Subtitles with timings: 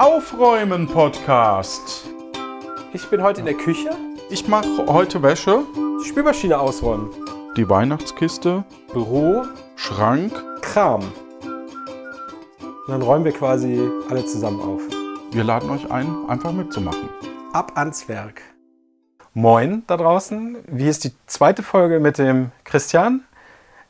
[0.00, 2.08] Aufräumen Podcast.
[2.94, 3.90] Ich bin heute in der Küche.
[4.30, 5.62] Ich mache heute Wäsche,
[6.02, 7.10] Die Spülmaschine ausräumen.
[7.54, 8.64] die Weihnachtskiste,
[8.94, 9.44] Büro,
[9.76, 10.32] Schrank.
[10.62, 11.02] Kram.
[11.42, 13.78] Und dann räumen wir quasi
[14.08, 14.80] alle zusammen auf.
[15.32, 17.10] Wir laden euch ein, einfach mitzumachen.
[17.52, 18.40] Ab ans Werk.
[19.34, 20.56] Moin da draußen.
[20.66, 23.24] Wie ist die zweite Folge mit dem Christian?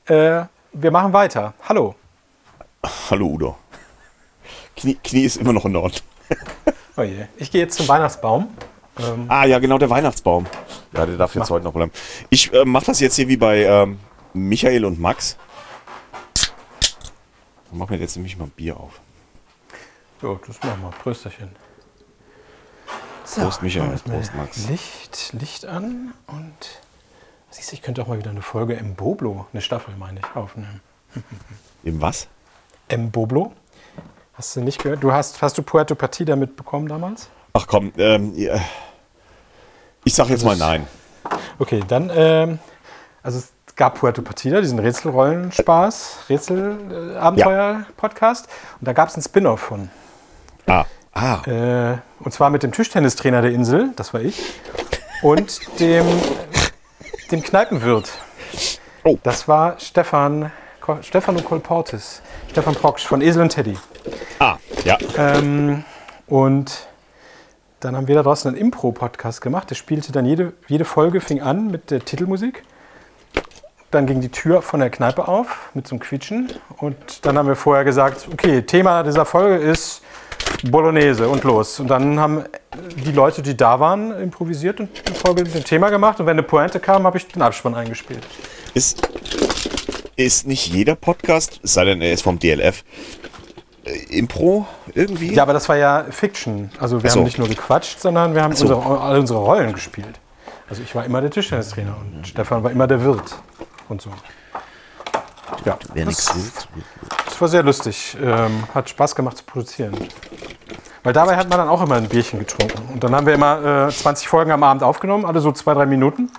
[0.06, 1.54] Äh, wir machen weiter.
[1.68, 1.94] Hallo.
[3.08, 3.56] Hallo Udo.
[4.76, 6.00] Knie, Knie ist immer noch in Ordnung.
[6.96, 7.26] Oh je.
[7.36, 8.48] Ich gehe jetzt zum Weihnachtsbaum.
[8.98, 10.46] Ähm, Ah ja, genau, der Weihnachtsbaum.
[10.92, 11.50] Ja, der darf jetzt Mach.
[11.50, 11.92] heute noch bleiben.
[12.28, 13.98] Ich äh, mache das jetzt hier wie bei ähm,
[14.34, 15.36] Michael und Max.
[17.72, 19.00] Ich mache mir jetzt nämlich mal ein Bier auf.
[20.20, 20.90] so, das machen wir.
[20.90, 21.50] Prösterchen.
[23.24, 23.96] So, Prost, Michael.
[23.98, 24.68] Prost, Max.
[24.68, 26.80] Licht, Licht an und
[27.50, 30.36] siehst du, ich könnte auch mal wieder eine Folge im Boblo, eine Staffel meine ich,
[30.36, 30.80] aufnehmen.
[31.84, 32.26] Im was?
[32.88, 33.10] M.
[33.12, 33.52] Boblo.
[34.40, 35.02] Hast du nicht gehört?
[35.02, 37.28] Du hast, hast du Puerto Partida mitbekommen damals?
[37.52, 38.58] Ach komm, ähm, ja.
[40.02, 40.86] ich sag jetzt mal nein.
[41.58, 42.58] Okay, dann, ähm,
[43.22, 48.48] also es gab Puerto Partida, diesen Rätselrollenspaß, Rätselabenteuer-Podcast.
[48.80, 49.90] Und da gab es einen Spin-off von.
[50.66, 54.42] Ah, ah, Äh, und zwar mit dem Tischtennistrainer der Insel, das war ich,
[55.20, 56.06] und dem,
[57.30, 58.10] dem Kneipenwirt.
[59.04, 59.18] Oh.
[59.22, 60.50] Das war Stefan,
[61.02, 63.76] Stefano Kolportis, Stefan Proksch von Esel und Teddy.
[64.38, 64.98] Ah, ja.
[65.16, 65.84] Ähm,
[66.26, 66.86] und
[67.80, 69.70] dann haben wir da draußen einen Impro-Podcast gemacht.
[69.70, 72.62] Der spielte dann jede, jede Folge, fing an mit der Titelmusik.
[73.90, 76.52] Dann ging die Tür von der Kneipe auf mit so einem Quietschen.
[76.76, 80.02] Und dann haben wir vorher gesagt, okay, Thema dieser Folge ist
[80.70, 81.80] Bolognese und los.
[81.80, 82.44] Und dann haben
[83.04, 86.20] die Leute, die da waren, improvisiert und eine Folge mit dem Thema gemacht.
[86.20, 88.26] Und wenn eine Pointe kam, habe ich den Abspann eingespielt.
[88.74, 89.08] Ist,
[90.16, 92.84] ist nicht jeder Podcast, es sei denn, er ist vom DLF,
[93.84, 95.34] Impro irgendwie?
[95.34, 96.70] Ja, aber das war ja Fiction.
[96.78, 97.18] Also wir so.
[97.20, 98.64] haben nicht nur gequatscht, sondern wir haben so.
[98.64, 100.20] unsere, alle unsere Rollen gespielt.
[100.68, 103.36] Also ich war immer der Tischtennistrainer und Stefan war immer der Wirt
[103.88, 104.10] und so.
[105.64, 106.32] Ja, Wer das,
[107.24, 108.16] das war sehr lustig.
[108.22, 109.96] Ähm, hat Spaß gemacht zu produzieren.
[111.02, 112.92] Weil dabei hat man dann auch immer ein Bierchen getrunken.
[112.92, 115.86] Und dann haben wir immer äh, 20 Folgen am Abend aufgenommen, alle so zwei, drei
[115.86, 116.30] Minuten.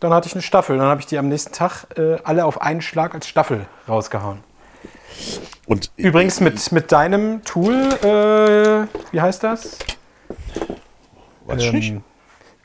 [0.00, 0.76] Dann hatte ich eine Staffel.
[0.76, 4.40] Dann habe ich die am nächsten Tag äh, alle auf einen Schlag als Staffel rausgehauen.
[5.68, 9.78] Und Übrigens mit, mit deinem Tool, äh, wie heißt das?
[11.44, 11.90] Weiß ich nicht.
[11.90, 12.04] Ähm,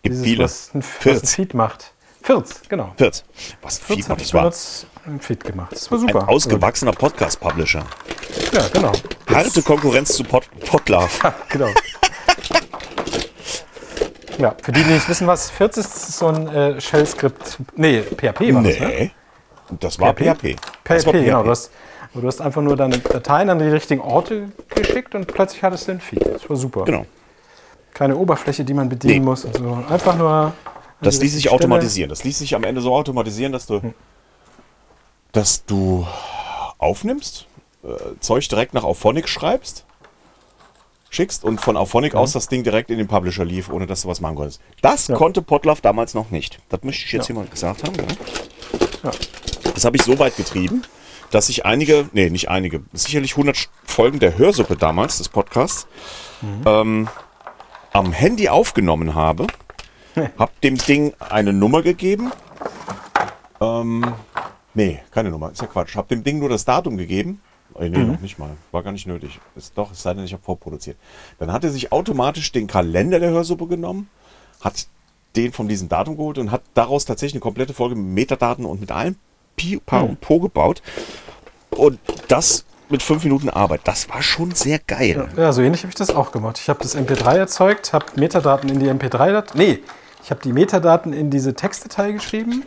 [0.02, 0.44] Gibt dieses, viele.
[0.46, 1.36] Was ein, was ein Firz.
[1.36, 1.94] Feed macht.
[2.22, 2.94] Firz, genau.
[2.96, 3.25] Firz.
[3.62, 4.52] Was ein Firz Feed habe das war.
[5.06, 5.74] ein Feed gemacht.
[5.74, 6.30] Das war Ein super.
[6.30, 7.84] ausgewachsener Podcast-Publisher.
[8.53, 8.94] Ja, genau.
[9.30, 11.09] Harte Konkurrenz zu Pod Podlove.
[11.50, 11.69] genau.
[14.38, 17.58] Ja, für die, die nicht wissen, was Firz ist, ist so ein äh, Shell-Skript.
[17.75, 18.88] Nee, PHP war das, ne?
[18.88, 19.12] Nee.
[19.80, 20.56] Das war PHP.
[20.86, 21.44] Das PHP, genau.
[21.44, 21.69] Du hast,
[22.13, 25.88] aber du hast einfach nur deine Dateien an die richtigen Orte geschickt und plötzlich hattest
[25.88, 26.25] du einen Feed.
[26.25, 26.85] Das war super.
[26.85, 27.06] Genau.
[27.94, 29.19] Keine Oberfläche, die man bedienen Nee.
[29.19, 29.84] muss und so.
[29.90, 30.53] Einfach nur.
[31.01, 31.56] Das ließ sich Stelle.
[31.56, 32.09] automatisieren.
[32.09, 33.81] Das ließ sich am Ende so automatisieren, dass du,
[35.31, 36.07] dass du
[36.78, 37.46] aufnimmst,
[37.84, 37.88] äh,
[38.19, 39.85] Zeug direkt nach Auphonic schreibst,
[41.09, 44.07] schickst und von Auphonic aus das Ding direkt in den Publisher lief, ohne dass du
[44.07, 44.62] was machen konntest.
[44.81, 45.16] Das Ja.
[45.16, 46.59] konnte Podlove damals noch nicht.
[46.69, 47.35] Das möchte ich jetzt Ja.
[47.35, 47.94] hier mal gesagt haben.
[49.03, 49.12] Ja.
[49.74, 50.84] Das habe ich so weit getrieben,
[51.34, 55.88] dass ich einige, nee, nicht einige, sicherlich 100 Folgen der Hörsuppe damals, des Podcasts,
[56.66, 57.08] ähm,
[57.92, 59.48] am Handy aufgenommen habe,
[60.38, 62.32] hab dem Ding eine Nummer gegeben.
[63.60, 64.14] Ähm,
[64.76, 65.96] nee, keine Nummer, ist ja Quatsch.
[65.96, 67.42] Hab dem Ding nur das Datum gegeben.
[67.80, 68.52] Äh, nee, noch nicht mal.
[68.72, 69.40] War gar nicht nötig.
[69.56, 70.98] Ist doch, es sei denn, ich habe vorproduziert.
[71.40, 74.08] Dann hat er sich automatisch den Kalender der Hörsuppe genommen,
[74.62, 74.86] hat
[75.36, 78.80] den von diesem Datum geholt und hat daraus tatsächlich eine komplette Folge mit Metadaten und
[78.80, 79.16] mit allem
[79.56, 80.81] Pi, Pa und Po gebaut.
[81.72, 83.81] Und das mit fünf Minuten Arbeit.
[83.86, 85.28] Das war schon sehr geil.
[85.36, 86.59] Ja, so ähnlich habe ich das auch gemacht.
[86.59, 89.58] Ich habe das MP3 erzeugt, habe Metadaten in die MP3-Datei.
[89.58, 89.80] Nee,
[90.24, 92.63] ich habe die Metadaten in diese Textdatei geschrieben,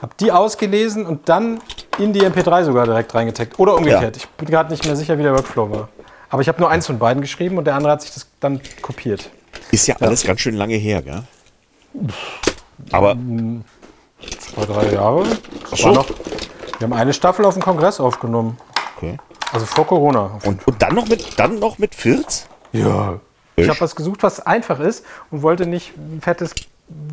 [0.00, 1.60] habe die ausgelesen und dann
[1.98, 3.58] in die MP3 sogar direkt reingetaggt.
[3.58, 4.16] Oder umgekehrt.
[4.16, 4.22] Ja.
[4.22, 5.88] Ich bin gerade nicht mehr sicher, wie der Workflow war.
[6.30, 8.60] Aber ich habe nur eins von beiden geschrieben und der andere hat sich das dann
[8.80, 9.30] kopiert.
[9.70, 11.22] Ist ja alles ganz schön lange her, gell?
[12.90, 13.16] Aber
[14.38, 15.24] Zwei, drei Jahre.
[15.70, 15.86] Das so.
[15.86, 18.58] war noch, wir haben eine Staffel auf dem Kongress aufgenommen.
[18.96, 19.16] okay.
[19.52, 20.38] Also vor Corona.
[20.44, 22.46] Und, und dann noch mit dann noch mit 40?
[22.72, 23.20] Ja.
[23.56, 26.52] Ich habe was gesucht, was einfach ist und wollte nicht ein fettes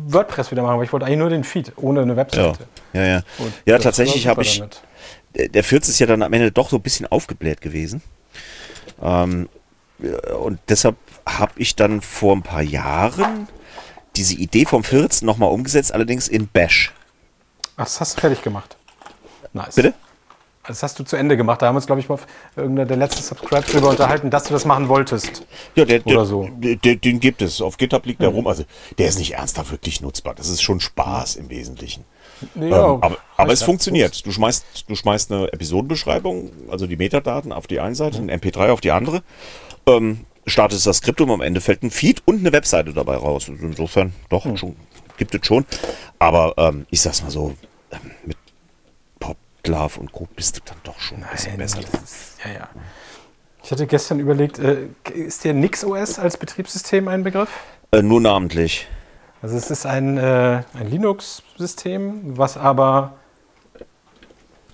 [0.08, 2.66] WordPress wieder machen, weil ich wollte eigentlich nur den Feed ohne eine Ja, Webseite.
[2.92, 3.22] ja, ja.
[3.64, 4.58] Ja, das tatsächlich habe ich.
[4.58, 4.82] damit.
[5.54, 8.02] Der 40 ist ja dann am Ende doch so ein bisschen aufgebläht gewesen.
[9.00, 9.48] Ähm,
[10.00, 13.46] ja, und deshalb habe ich dann vor ein paar Jahren
[14.16, 16.92] diese Idee vom 14 nochmal umgesetzt, allerdings in Bash.
[17.76, 18.76] Ach, das hast du fertig gemacht.
[19.52, 19.74] Nice.
[19.74, 19.94] Bitte?
[20.66, 21.60] Das hast du zu Ende gemacht.
[21.60, 24.44] Da haben wir uns, glaube ich, mal auf irgendeiner der letzten Subscribe drüber unterhalten, dass
[24.44, 25.44] du das machen wolltest.
[25.74, 26.48] Ja, der, der, Oder so.
[26.52, 27.60] der, den gibt es.
[27.60, 28.46] Auf GitHub liegt der rum.
[28.46, 28.64] Also
[28.96, 30.34] der ist nicht ernsthaft wirklich nutzbar.
[30.36, 32.04] Das ist schon Spaß im Wesentlichen.
[32.54, 34.24] Nee, ähm, aber aber es funktioniert.
[34.24, 38.70] Du schmeißt, du schmeißt eine Episodenbeschreibung, also die Metadaten auf die eine Seite, ein MP3
[38.70, 39.22] auf die andere,
[39.86, 43.48] ähm, startest das Skript und am Ende fällt ein Feed und eine Webseite dabei raus.
[43.48, 44.76] Insofern, doch, schon,
[45.16, 45.66] gibt es schon.
[46.18, 47.54] Aber ähm, ich sag's mal so,
[47.90, 48.36] ähm, mit
[49.18, 50.28] Poplove und Co.
[50.34, 51.80] bist du dann doch schon ein bisschen besser.
[51.80, 52.68] das ist, ja, ja.
[53.64, 57.50] Ich hatte gestern überlegt, äh, ist dir NixOS als Betriebssystem ein Begriff?
[57.92, 58.88] Äh, nur namentlich.
[59.40, 63.14] Also es ist ein, äh, ein Linux-System, was aber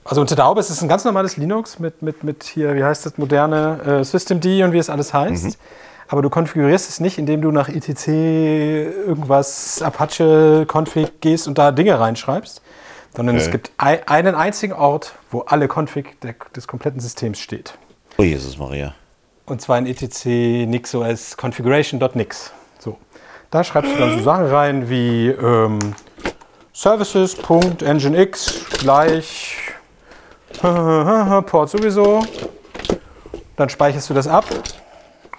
[0.08, 2.82] also unter der Haube ist es ein ganz normales Linux mit, mit, mit hier, wie
[2.82, 5.58] heißt das, moderne äh, Systemd und wie es alles heißt.
[6.10, 11.70] Aber du konfigurierst es nicht, indem du nach etc irgendwas Apache Config gehst und da
[11.70, 12.62] Dinge reinschreibst,
[13.14, 13.52] sondern es Okay.
[13.52, 16.16] gibt ei- einen einzigen Ort, wo alle Config
[16.56, 17.74] des kompletten Systems steht.
[18.16, 18.94] Oh Jesus Maria.
[19.44, 20.24] Und zwar in etc
[20.66, 22.52] nixos configuration.nix.
[22.78, 22.96] So.
[23.50, 25.78] Da schreibst du dann so Sachen rein wie ähm,
[26.72, 29.56] services.nginx gleich
[30.62, 32.24] Port sowieso.
[33.56, 34.44] Dann speicherst du das ab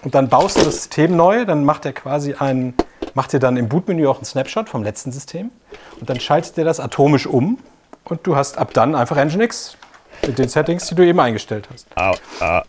[0.04, 1.46] und dann baust du das System neu.
[1.46, 2.74] Dann macht er quasi ein,
[3.14, 5.52] macht dir dann im Bootmenü auch einen Snapshot vom letzten System
[6.00, 7.58] und dann schaltet er das atomisch um
[8.06, 9.78] und du hast ab dann einfach nginx
[10.26, 11.88] mit den Settings, die du eben eingestellt hast.
[11.96, 12.64] Ah, ah,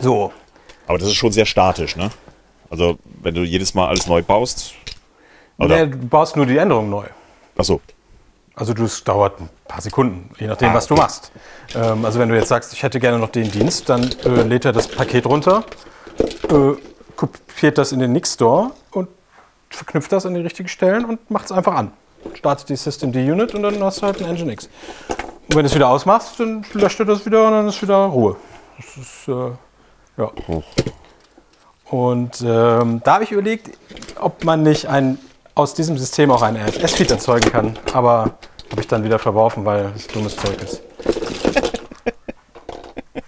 [0.00, 0.32] So,
[0.86, 2.10] aber das ist schon sehr statisch, ne?
[2.70, 4.72] Also, wenn du jedes Mal alles neu baust.
[5.58, 5.84] Oder?
[5.86, 7.04] Nee, du baust nur die Änderung neu.
[7.56, 7.80] Achso.
[8.54, 11.32] Also das dauert ein paar Sekunden, je nachdem, Ah, was du machst.
[11.74, 14.64] Ähm, also wenn du jetzt sagst, ich hätte gerne noch den Dienst, dann äh, lädt
[14.64, 15.64] er das Paket runter,
[16.52, 16.76] äh,
[17.16, 19.08] kopiert das in den Nix Store und
[19.70, 21.92] verknüpft das an die richtigen Stellen und macht es einfach an.
[22.34, 24.68] Startet die Systemd Unit und dann hast du halt ein Nginx.
[25.48, 27.96] Und wenn du es wieder ausmachst, dann löscht er das wieder und dann ist wieder
[27.96, 28.36] Ruhe.
[28.76, 29.50] Das ist, äh,
[30.16, 30.30] ja.
[31.90, 33.70] Und ähm, da habe ich überlegt,
[34.20, 35.18] ob man nicht ein,
[35.54, 37.78] aus diesem System auch ein RFS-Feed erzeugen kann.
[37.92, 38.36] Aber
[38.70, 40.80] habe ich dann wieder verworfen, weil es dummes Zeug ist.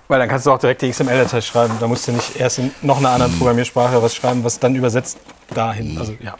[0.08, 1.74] Weil dann kannst du auch direkt die XML-Datei schreiben.
[1.80, 5.18] Da musst du nicht erst in noch einer anderen Programmiersprache was schreiben, was dann übersetzt
[5.54, 5.98] dahin.
[5.98, 6.36] Also ja,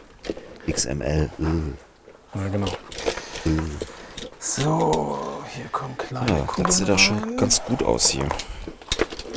[0.69, 1.29] XML.
[1.39, 2.39] äh.
[2.39, 2.67] ja genau.
[4.39, 5.19] So,
[5.55, 8.27] hier kommen kleine Ja, Kugeln das sieht doch schon ganz gut aus hier.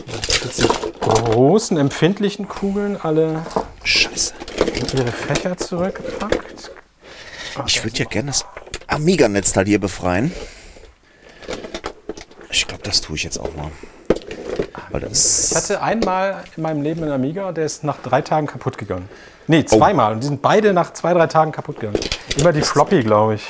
[0.07, 0.69] Jetzt die
[1.01, 3.45] großen, empfindlichen Kugeln alle
[3.85, 4.35] Scheiße.
[4.75, 6.71] in ihre Fächer zurückgepackt.
[7.67, 8.45] Ich würde ja gerne das
[8.87, 10.33] Amiga-Netzteil hier befreien.
[12.51, 13.71] Ich glaube, das tue ich jetzt auch mal.
[15.11, 19.09] Ich hatte einmal in meinem Leben einen Amiga, der ist nach drei Tagen kaputt gegangen.
[19.47, 20.13] Nee, zweimal.
[20.15, 21.99] Und die sind beide nach zwei, drei Tagen kaputt gegangen.
[22.37, 23.47] Immer die Floppy, glaube ich.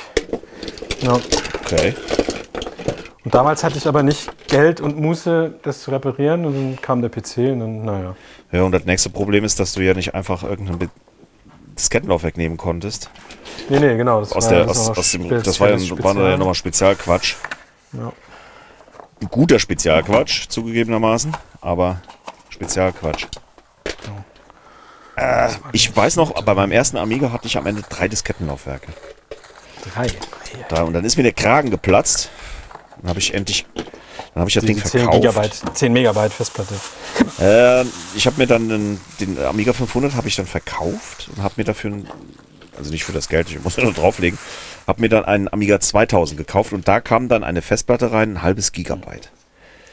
[1.01, 1.17] Ja.
[1.65, 1.95] okay.
[3.25, 6.45] Und damals hatte ich aber nicht Geld und Muße, das zu reparieren.
[6.45, 8.15] Und dann kam der PC und dann, naja.
[8.51, 10.89] Ja, und das nächste Problem ist, dass du ja nicht einfach irgendein Be-
[11.77, 13.09] Diskettenlaufwerk nehmen konntest.
[13.69, 14.19] Nee, nee, genau.
[14.21, 16.15] Das Aus war, der, das aus, war aus dem, speziell- das war ja, speziell.
[16.15, 17.35] war ja nochmal Spezialquatsch.
[17.93, 18.11] Ja.
[19.31, 22.01] Guter Spezialquatsch, zugegebenermaßen, aber
[22.49, 23.25] Spezialquatsch.
[25.15, 28.87] Äh, ich weiß noch, bei meinem ersten Amiga hatte ich am Ende drei Diskettenlaufwerke.
[29.93, 30.07] Drei.
[30.69, 32.29] Da, und dann ist mir der Kragen geplatzt.
[33.01, 33.65] Dann habe ich endlich,
[34.33, 35.21] dann habe ich das Ding Diese 10 verkauft.
[35.21, 36.73] Gigabyte, 10 Megabyte Festplatte.
[37.39, 37.85] Äh,
[38.15, 41.63] ich habe mir dann den, den Amiga 500 habe ich dann verkauft und habe mir
[41.65, 42.09] dafür, ein-
[42.79, 44.39] also nicht für das Geld, ich muss ja nur drauflegen,
[44.87, 48.41] habe mir dann einen Amiga 2000 gekauft und da kam dann eine Festplatte rein, ein
[48.41, 49.29] halbes Gigabyte.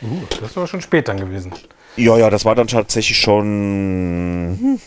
[0.02, 1.52] Uh, das aber schon spät dann gewesen.
[1.96, 4.78] Ja, ja, das war dann tatsächlich schon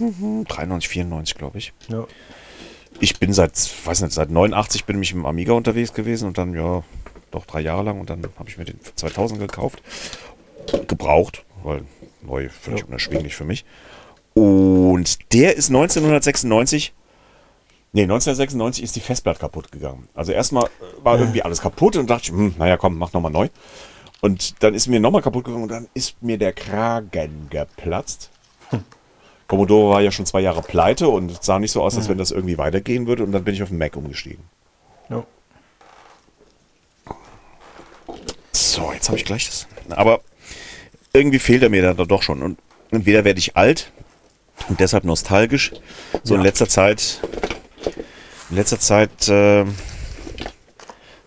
[0.48, 1.74] 93, 94, glaube ich.
[1.88, 2.06] Ja.
[3.00, 3.54] Ich bin seit,
[3.86, 6.84] weiß nicht, seit 89 bin ich im Amiga unterwegs gewesen und dann, ja,
[7.32, 9.82] doch drei Jahre lang und dann habe ich mir den für 2000 gekauft.
[10.88, 11.84] Gebraucht, weil
[12.22, 13.66] neu völlig unerschwinglich für mich.
[14.36, 16.94] Und der ist 1996,
[17.94, 20.08] nee, 1996 ist die Festplatte kaputt gegangen.
[20.14, 20.70] Also erstmal
[21.04, 23.50] war irgendwie alles kaputt und dachte ich, hm, naja, komm, mach nochmal neu.
[24.22, 28.30] Und dann ist mir nochmal kaputt gegangen und dann ist mir der Kragen geplatzt.
[29.48, 32.18] Commodore war ja schon zwei Jahre pleite und es sah nicht so aus, als wenn
[32.20, 33.24] das irgendwie weitergehen würde.
[33.24, 34.44] Und dann bin ich auf den Mac umgestiegen.
[35.10, 35.26] Ja.
[38.52, 39.68] So, jetzt habe ich gleich das.
[39.90, 40.22] Aber
[41.14, 42.42] irgendwie fehlt er mir da doch schon.
[42.42, 42.60] Und
[42.92, 43.92] entweder werde ich alt
[44.68, 45.72] und deshalb nostalgisch.
[46.24, 46.46] So in Ja.
[46.46, 47.22] letzter Zeit,
[48.50, 49.66] in letzter Zeit äh,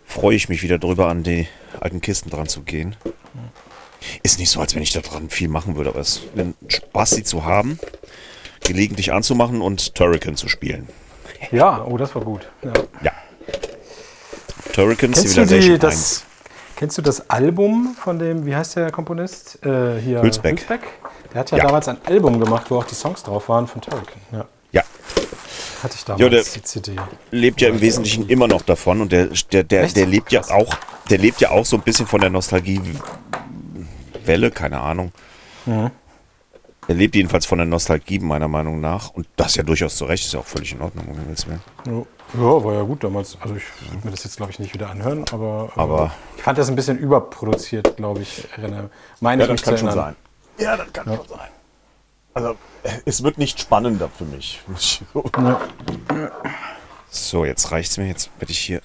[0.06, 1.49] freue ich mich wieder drüber, an die
[1.80, 2.97] alten Kisten dran zu gehen.
[4.23, 6.54] Ist nicht so, als wenn ich da dran viel machen würde, aber es ist ein
[6.66, 7.78] Spaß, sie zu haben,
[8.61, 10.88] gelegentlich anzumachen und Turrican zu spielen.
[11.52, 12.49] ja, oh, das war gut.
[12.62, 12.73] Ja.
[13.02, 13.12] Ja.
[14.73, 16.25] Turrican Kennst du die, Civilization das,
[16.76, 19.64] Kennst du das Album von dem, wie heißt der Komponist?
[19.64, 20.66] Äh, hier, Hülsbeck.
[21.32, 21.64] Der hat ja, Ja.
[21.66, 24.21] damals ein Album gemacht, wo auch die Songs drauf waren von Turrican.
[24.32, 24.47] Ja,
[25.83, 26.97] hatte ich damals Ja, der- die CD.
[27.31, 29.97] lebt ja im Wesentlichen immer noch davon und der, der, der, Echt?
[29.97, 30.73] der lebt ja auch,
[31.11, 35.12] der lebt ja auch so ein bisschen von der Nostalgie-Welle, keine Ahnung.
[35.67, 35.91] Er
[36.97, 39.11] lebt jedenfalls von der Nostalgie, meiner Meinung nach.
[39.11, 41.61] Und das ja durchaus zu Recht, ist ja auch völlig in Ordnung, um Himmels Willen.
[41.87, 41.93] Ja,
[42.41, 43.39] ja, war ja gut damals.
[43.41, 43.62] Also ich
[43.93, 46.69] würde mir das jetzt, glaube ich, nicht wieder anhören, aber, äh, Aber- ich fand das
[46.69, 48.49] ein bisschen überproduziert, glaube ich.
[48.57, 48.91] Erinnere.
[49.21, 50.17] Meine ich mich zu erinnern.
[50.59, 51.39] Ja, das kann schon sein.
[52.35, 52.57] Also,
[53.05, 54.61] es wird nicht spannender für mich.
[57.11, 58.07] So, jetzt reicht's mir.
[58.07, 58.81] Jetzt werde ich hier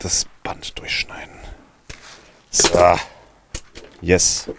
[0.00, 1.34] das Band durchschneiden.
[2.50, 2.96] So.
[4.00, 4.50] Yes.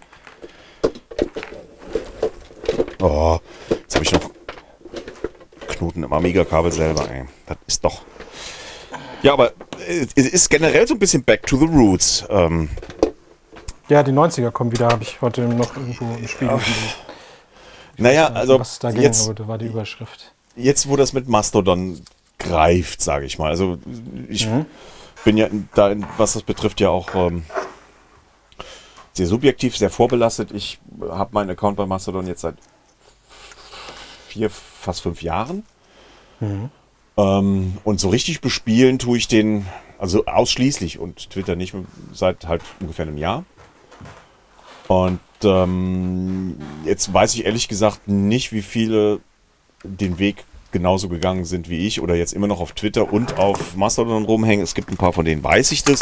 [3.02, 3.40] Oh,
[3.70, 4.32] jetzt habe ich noch
[5.68, 7.26] Knoten im Amiga-Kabel selber, ey.
[7.46, 8.04] Das ist doch.
[9.22, 9.52] Ja, aber
[9.86, 12.26] äh, es ist generell so ein bisschen back to the roots.
[12.30, 12.70] Ähm,
[13.90, 17.09] ja, die 90er kommen wieder, habe ich heute noch irgendwo im Spiegel gesehen.
[18.00, 20.34] Naja, also was da ging, jetzt, aber da war die Überschrift.
[20.56, 22.02] jetzt, wo das mit Mastodon
[22.38, 23.50] greift, sage ich mal.
[23.50, 23.78] Also
[24.30, 24.48] ich
[25.24, 27.44] bin ja da, was das betrifft, ja auch ähm,
[29.14, 30.52] sehr subjektiv, sehr vorbelastet.
[30.52, 32.56] Ich habe meinen Account bei Mastodon jetzt seit
[34.28, 35.64] vier, fast fünf Jahren.
[37.18, 39.66] Ähm, und so richtig bespielen tue ich den,
[39.98, 41.76] also ausschließlich und Twitter nicht
[42.14, 43.44] seit halt ungefähr einem Jahr.
[44.90, 49.20] Und ähm, jetzt weiß ich ehrlich gesagt nicht, wie viele
[49.84, 53.76] den Weg genauso gegangen sind wie ich oder jetzt immer noch auf Twitter und auf
[53.76, 54.64] Mastodon rumhängen.
[54.64, 56.00] Es gibt ein paar, von denen weiß ich das.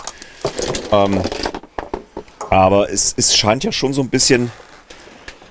[0.93, 1.21] Ähm,
[2.49, 4.53] aber es, es scheint ja schon so ein bisschen,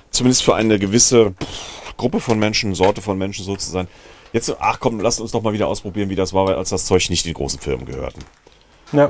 [0.09, 1.35] zumindest für eine gewisse
[1.95, 3.87] Gruppe von Menschen, Sorte von Menschen so zu sein.
[4.33, 7.07] Jetzt, ach komm, lasst uns doch mal wieder ausprobieren, wie das war, als das Zeug
[7.11, 8.21] nicht den großen Firmen gehörten.
[8.93, 9.09] Ja.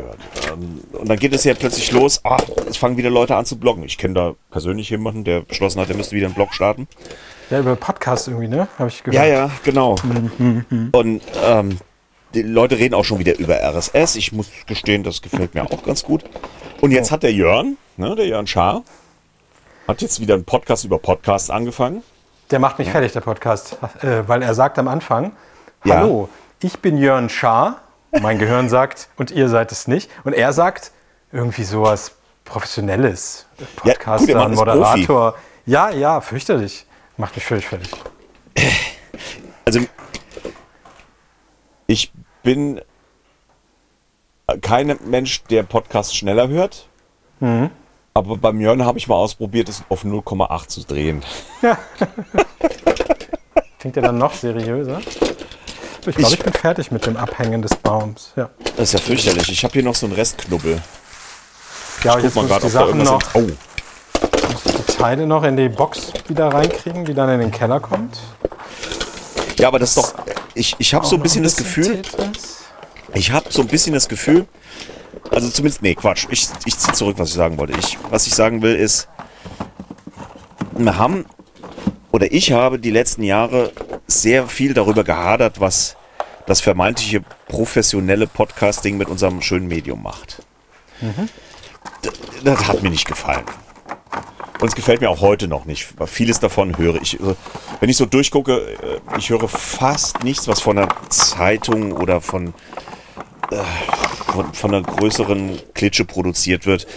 [0.52, 3.84] Und dann geht es ja plötzlich los, ach, es fangen wieder Leute an zu bloggen.
[3.84, 6.88] Ich kenne da persönlich jemanden, der beschlossen hat, er müsste wieder einen Blog starten.
[7.50, 8.68] ja, über Podcast irgendwie, ne?
[8.80, 9.24] Habe ich gehört.
[9.24, 9.96] Ja, ja, genau.
[10.92, 11.78] Und ähm,
[12.34, 14.16] die Leute reden auch schon wieder über RSS.
[14.16, 16.24] Ich muss gestehen, das gefällt mir auch ganz gut.
[16.82, 18.84] Und jetzt hat der Jörn, ne, der Jörn Schaar,
[19.88, 22.04] hat jetzt wieder einen Podcast über Podcasts angefangen.
[22.52, 25.32] Der macht mich fertig, der Podcast, äh, weil er sagt am Anfang,
[25.84, 25.98] Ja.
[25.98, 26.30] hallo,
[26.62, 30.10] ich bin Jörn Schaar, mein Gehirn sagt, und ihr seid es nicht.
[30.24, 30.92] Und er sagt
[31.32, 32.14] irgendwie sowas
[32.46, 33.46] Professionelles.
[33.58, 35.36] Ja, gut, Podcaster, Mann ist Moderator.
[35.66, 36.86] Ja, ja, fürchterlich.
[37.18, 37.90] Macht mich völlig fertig.
[39.66, 39.82] Also,
[41.88, 42.80] ich bin
[44.62, 46.88] kein Mensch, der Podcasts schneller hört.
[48.14, 51.24] Aber beim Jörn habe ich mal ausprobiert, es auf 0,8 zu drehen.
[53.80, 55.02] Klingt ja dann noch seriöser.
[56.08, 58.32] Ich glaube, ich bin fertig mit dem Abhängen des Baums.
[58.36, 59.50] Ja, Das ist ja fürchterlich.
[59.52, 60.82] Ich habe hier noch so einen Restknubbel.
[62.04, 65.28] ja Guck jetzt mal muss ich gerade, die Sachen noch, Oh, muss ich die Teile
[65.28, 68.18] noch in die Box wieder reinkriegen, die dann in den Keller kommt.
[69.60, 70.14] Ja, aber das ist doch.
[70.54, 72.60] Ich, ich habe so ein bisschen das Gefühl, Tetris.
[73.14, 74.46] ich habe so ein bisschen das Gefühl,
[75.32, 77.74] also zumindest, nee, Quatsch, ich, ich ziehe zurück, was ich sagen wollte.
[77.78, 79.08] Ich, was ich sagen will, ist,
[80.74, 81.26] wir haben,
[82.18, 83.72] oder ich habe die letzten Jahre
[84.08, 85.96] sehr viel darüber gehadert, was
[86.48, 90.42] das vermeintliche professionelle Podcasting mit unserem schönen Medium macht.
[92.04, 92.10] D-
[92.44, 93.44] Das hat mir nicht gefallen.
[94.60, 96.00] Und es gefällt mir auch heute noch nicht.
[96.00, 97.20] weil Vieles davon höre ich.
[97.80, 102.56] Wenn ich so durchgucke, äh, ich höre fast nichts, was von einer Zeitung oder von,
[103.52, 103.58] äh,
[104.34, 106.88] von, von einer größeren Klitsche produziert wird.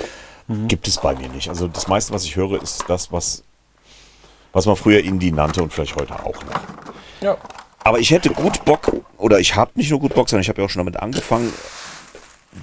[0.66, 1.50] Gibt es bei mir nicht.
[1.50, 3.44] Also das meiste, was ich höre, ist das, was,
[4.52, 6.60] was man früher Indie nannte und vielleicht heute auch noch.
[7.20, 7.36] Ja.
[7.82, 10.60] Aber ich hätte gut Bock, oder ich habe nicht nur gut Bock, sondern ich habe
[10.60, 11.52] ja auch schon damit angefangen,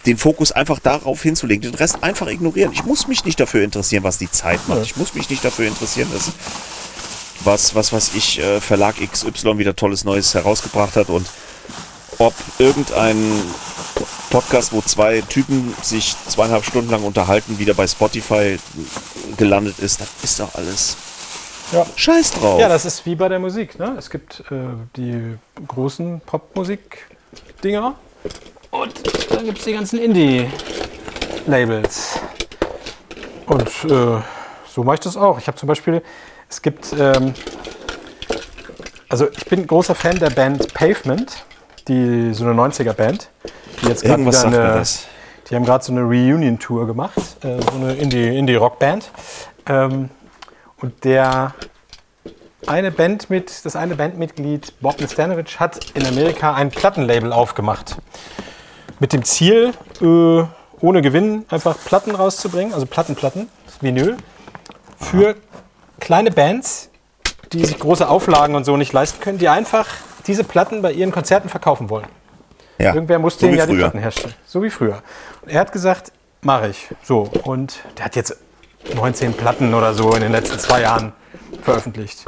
[0.06, 2.72] den Fokus einfach darauf hinzulegen, den Rest einfach ignorieren.
[2.74, 4.84] Ich muss mich nicht dafür interessieren, was die Zeit macht.
[4.84, 6.32] Ich muss mich nicht dafür interessieren, dass
[7.46, 11.27] was, was weiß ich, äh, Verlag XY wieder tolles Neues herausgebracht hat und
[12.17, 13.17] ob irgendein
[14.29, 18.58] Podcast, wo zwei Typen sich zweieinhalb Stunden lang unterhalten, wieder bei Spotify
[19.38, 20.98] gelandet ist, das ist doch alles
[21.71, 21.86] Ja.
[21.95, 22.59] Scheiß drauf.
[22.59, 23.77] Ja, das ist wie bei der Musik.
[23.79, 23.95] Ne?
[23.97, 24.55] Es gibt äh,
[24.95, 27.95] die großen Popmusik-Dinger
[28.71, 28.93] und
[29.33, 32.19] dann gibt es die ganzen Indie-Labels.
[33.47, 34.21] Und äh,
[34.67, 35.38] so mache ich das auch.
[35.39, 36.01] Ich habe zum Beispiel,
[36.50, 37.33] es gibt, ähm,
[39.09, 41.45] also ich bin großer Fan der Band Pavement,
[41.88, 43.29] die so eine 90er-Band,
[43.81, 44.83] die jetzt gerade wieder eine,
[45.50, 49.09] die haben gerade so eine Reunion-Tour gemacht, äh, so eine Indie- Indie-Rock-Band.
[49.69, 50.09] ähm,
[50.81, 51.53] und der
[52.65, 57.96] eine Band mit, das eine Bandmitglied, Bob Nastanovic, hat in Amerika ein Plattenlabel aufgemacht.
[59.00, 60.43] Mit dem Ziel, äh,
[60.81, 63.50] ohne Gewinn einfach Platten rauszubringen, also Plattenplatten,
[63.81, 64.17] Vinyl,
[65.00, 65.36] für
[66.00, 66.89] kleine Bands,
[67.53, 69.88] die sich große Auflagen und so nicht leisten können, die einfach
[70.25, 72.07] diese Platten bei ihren Konzerten verkaufen wollen.
[72.79, 72.93] Ja.
[72.93, 73.77] Irgendwer muss so ja die früher.
[73.79, 74.34] Platten herstellen.
[74.46, 75.01] So wie früher.
[75.41, 76.89] Und er hat gesagt, mache ich.
[77.03, 77.29] So.
[77.43, 78.38] Und der hat jetzt
[78.96, 81.13] 19 Platten oder so in den letzten zwei Jahren
[81.62, 82.24] veröffentlicht.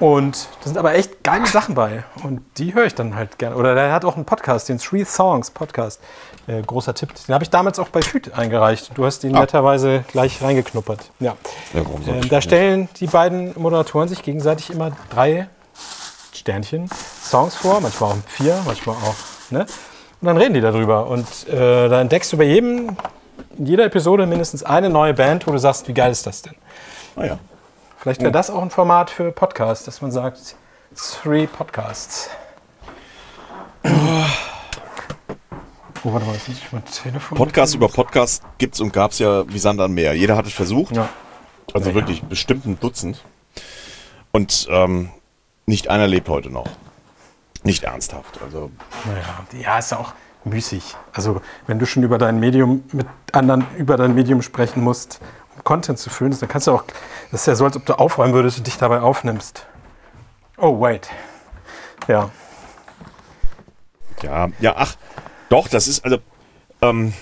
[0.00, 2.02] Und da sind aber echt geile Sachen bei.
[2.24, 3.54] Und die höre ich dann halt gerne.
[3.54, 6.00] Oder der hat auch einen Podcast, den Three Songs Podcast.
[6.48, 7.10] Äh, großer Tipp.
[7.28, 8.90] Den habe ich damals auch bei Füt eingereicht.
[8.94, 9.40] Du hast ihn Ah.
[9.40, 11.10] netterweise gleich reingeknuppert.
[11.20, 11.36] Ja.
[11.72, 15.48] Ja, Ähm, da stellen die beiden Moderatoren sich gegenseitig immer drei
[16.32, 16.88] Sternchen
[17.22, 19.14] Songs vor, manchmal auch vier, manchmal auch.
[19.50, 19.60] Ne?
[20.20, 21.06] Und dann reden die darüber.
[21.06, 22.96] Und äh, da entdeckst du bei jedem,
[23.58, 26.54] in jeder Episode mindestens eine neue Band, wo du sagst, wie geil ist das denn?
[27.16, 27.38] Ah, ja.
[27.98, 30.56] Vielleicht wäre das auch ein Format für Podcast, dass man sagt,
[30.94, 32.30] Three Podcasts.
[36.04, 37.38] Oh, warte mal, jetzt muss ich mein Telefon.
[37.38, 40.14] Podcast über Podcast gibt's und gab's ja wie Sand am Meer.
[40.14, 40.96] Jeder hat es versucht.
[40.96, 41.08] Ja.
[41.72, 43.22] Also Ja, wirklich bestimmt ein Dutzend.
[44.32, 45.10] Und ähm,
[45.66, 46.66] nicht einer lebt heute noch.
[47.62, 48.40] Nicht ernsthaft.
[48.42, 48.70] Also
[49.04, 50.12] Naja, ja, ist ja auch
[50.44, 50.96] müßig.
[51.12, 55.20] Also, wenn du schon über dein Medium mit anderen über dein Medium sprechen musst,
[55.56, 56.84] um Content zu füllen, dann kannst du auch.
[57.30, 59.66] Das ist ja so, als ob du aufräumen würdest und dich dabei aufnimmst.
[60.58, 61.08] Oh, wait.
[62.08, 62.30] Ja.
[64.22, 64.96] Ja, ja, ach,
[65.48, 66.18] doch, das ist, also,
[66.80, 67.12] ähm,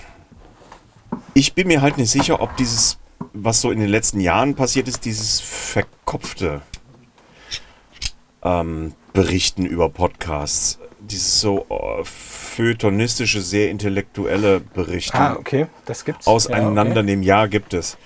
[1.33, 2.99] ich bin mir halt nicht sicher, ob dieses,
[3.33, 6.61] was so in den letzten Jahren passiert ist, dieses verkopfte
[8.43, 10.79] ähm, Berichten über Podcasts,
[11.11, 15.67] dieses so äh, feuilletonistische, sehr intellektuelle Berichten, Ah, okay.
[15.85, 16.27] Das gibt's.
[16.27, 17.97] auseinandernehmen, ja, gibt es.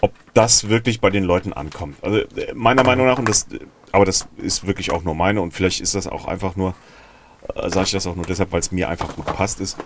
[0.00, 1.96] Ob das wirklich bei den Leuten ankommt.
[2.02, 3.46] Also äh, meiner Meinung nach, und das,
[3.92, 6.74] aber das ist wirklich auch nur meine und vielleicht ist das auch einfach nur,
[7.54, 9.76] äh, sage ich das auch nur deshalb, weil es mir einfach gut passt ist.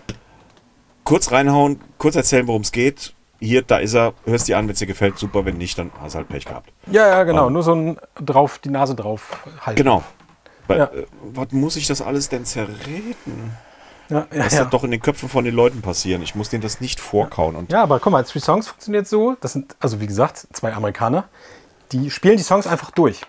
[1.05, 3.15] Kurz reinhauen, kurz erzählen, worum es geht.
[3.41, 5.93] Hier, da ist er, hörst dir an, wenn es dir gefällt, super, wenn nicht, dann
[6.01, 6.71] hast du halt Pech gehabt.
[6.91, 7.49] Ja, ja, genau.
[7.51, 9.77] Nur so ein drauf, die Nase drauf halten.
[9.77, 10.03] Genau.
[10.69, 10.85] Weil, Ja.
[10.85, 13.57] äh, was muss ich das alles denn zerreden?
[14.09, 14.61] Ja, ja, Das ja.
[14.61, 16.23] wird doch in den Köpfen von den Leuten passieren.
[16.23, 17.57] Ich muss denen das nicht vorkauen.
[17.57, 19.37] Und ja, aber guck mal, Three Songs funktioniert so.
[19.40, 21.25] Das sind, also wie gesagt, zwei Amerikaner.
[21.92, 23.23] Die spielen die Songs einfach durch.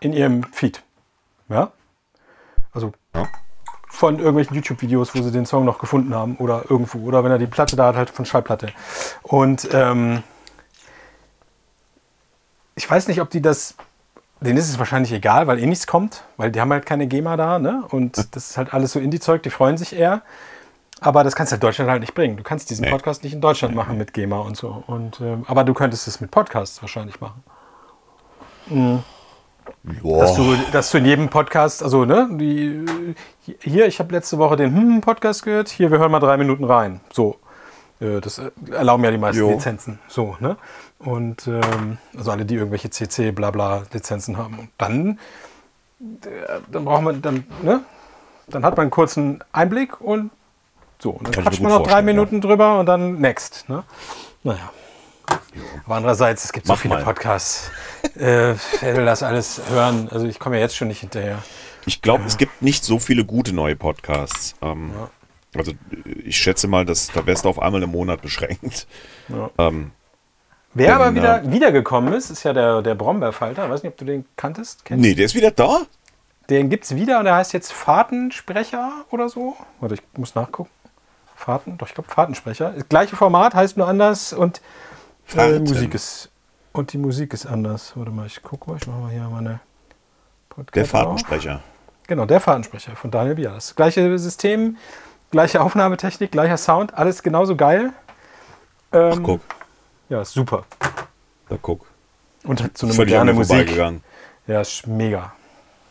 [0.00, 0.82] In ihrem Feed.
[1.48, 1.72] Ja?
[2.72, 3.28] Also Ja.
[3.88, 6.98] von irgendwelchen YouTube-Videos, wo sie den Song noch gefunden haben oder irgendwo.
[7.06, 8.72] Oder wenn er die Platte da hat, halt von Schallplatte.
[9.22, 10.22] Und ähm,
[12.74, 13.74] ich weiß nicht, ob die das.
[14.40, 17.36] Denen ist es wahrscheinlich egal, weil eh nichts kommt, weil die haben halt keine GEMA
[17.36, 17.84] da, ne?
[17.90, 20.22] Und das ist halt alles so Indie-Zeug, die freuen sich eher.
[21.00, 22.36] Aber das kannst du in Deutschland halt nicht bringen.
[22.36, 22.90] Du kannst diesen Nee.
[22.90, 24.82] Podcast nicht in Deutschland machen mit GEMA und so.
[24.86, 27.42] Und, ähm, aber du könntest es mit Podcasts wahrscheinlich machen.
[29.82, 32.84] Dass du, dass du in jedem Podcast, also ne, die,
[33.60, 36.64] hier, ich habe letzte Woche den hm Podcast gehört, hier, wir hören mal drei Minuten
[36.64, 37.00] rein.
[37.12, 37.36] So.
[38.00, 39.50] Äh, Das äh, erlauben ja die meisten Jo.
[39.50, 39.98] Lizenzen.
[40.08, 40.56] So, ne?
[40.98, 44.58] Und ähm, also alle, die irgendwelche CC blabla Lizenzen haben.
[44.58, 45.18] Und dann,
[46.00, 47.82] äh, dann braucht man, dann, ne?
[48.48, 50.30] Dann hat man einen kurzen Einblick und
[50.98, 51.10] so.
[51.10, 52.12] Und dann quatscht man noch drei vorstellen, ja.
[52.14, 53.68] Minuten drüber und dann next.
[53.68, 53.84] Ne?
[54.42, 54.72] Naja.
[55.84, 57.04] Aber andererseits, es gibt so Mach viele mal.
[57.04, 57.70] Podcasts.
[58.16, 60.08] äh, wer will das alles hören?
[60.10, 61.38] Also ich komme ja jetzt schon nicht hinterher.
[61.86, 64.54] Ich glaube, es gibt nicht so viele gute neue Podcasts.
[64.62, 64.92] Ähm,
[65.54, 65.72] Also
[66.24, 68.86] ich schätze mal, dass da wärst du auf einmal im Monat beschränkt.
[69.58, 69.92] Ähm,
[70.74, 73.64] Wer aber wieder wiedergekommen ist, ist ja der, der Brombeerfalter.
[73.64, 74.84] Ich weiß nicht, ob du den kanntest.
[74.84, 75.02] Kennst?
[75.02, 75.82] nee, der ist wieder da?
[76.50, 79.56] Den gibt es wieder und der heißt jetzt Fahrtensprecher oder so.
[79.80, 80.70] Warte, ich muss nachgucken.
[81.36, 82.72] Fahrten, doch, ich glaube Fahrtensprecher.
[82.74, 84.60] Das gleiche Format, heißt nur anders und
[85.34, 85.58] äh.
[85.58, 86.30] Musik ist
[86.72, 87.92] und die Musik ist anders.
[87.96, 89.60] Warte mal, ich gucke mal, ich mache mal hier meine
[90.48, 90.90] Podcast Der auf.
[90.90, 91.60] Fahrtensprecher.
[92.06, 93.74] Genau, der Fahrtensprecher von Daniel Bias.
[93.76, 94.78] Gleiche System,
[95.30, 97.92] gleiche Aufnahmetechnik, gleicher Sound, alles genauso geil.
[98.92, 99.40] Ähm, Ach, guck,
[100.08, 100.64] Ja, ist super.
[101.48, 101.86] da guck.
[102.44, 103.56] Und hat so eine Völlig an moderne mir Musik.
[103.56, 104.02] vorbeigegangen.
[104.46, 105.32] Ja, ist mega.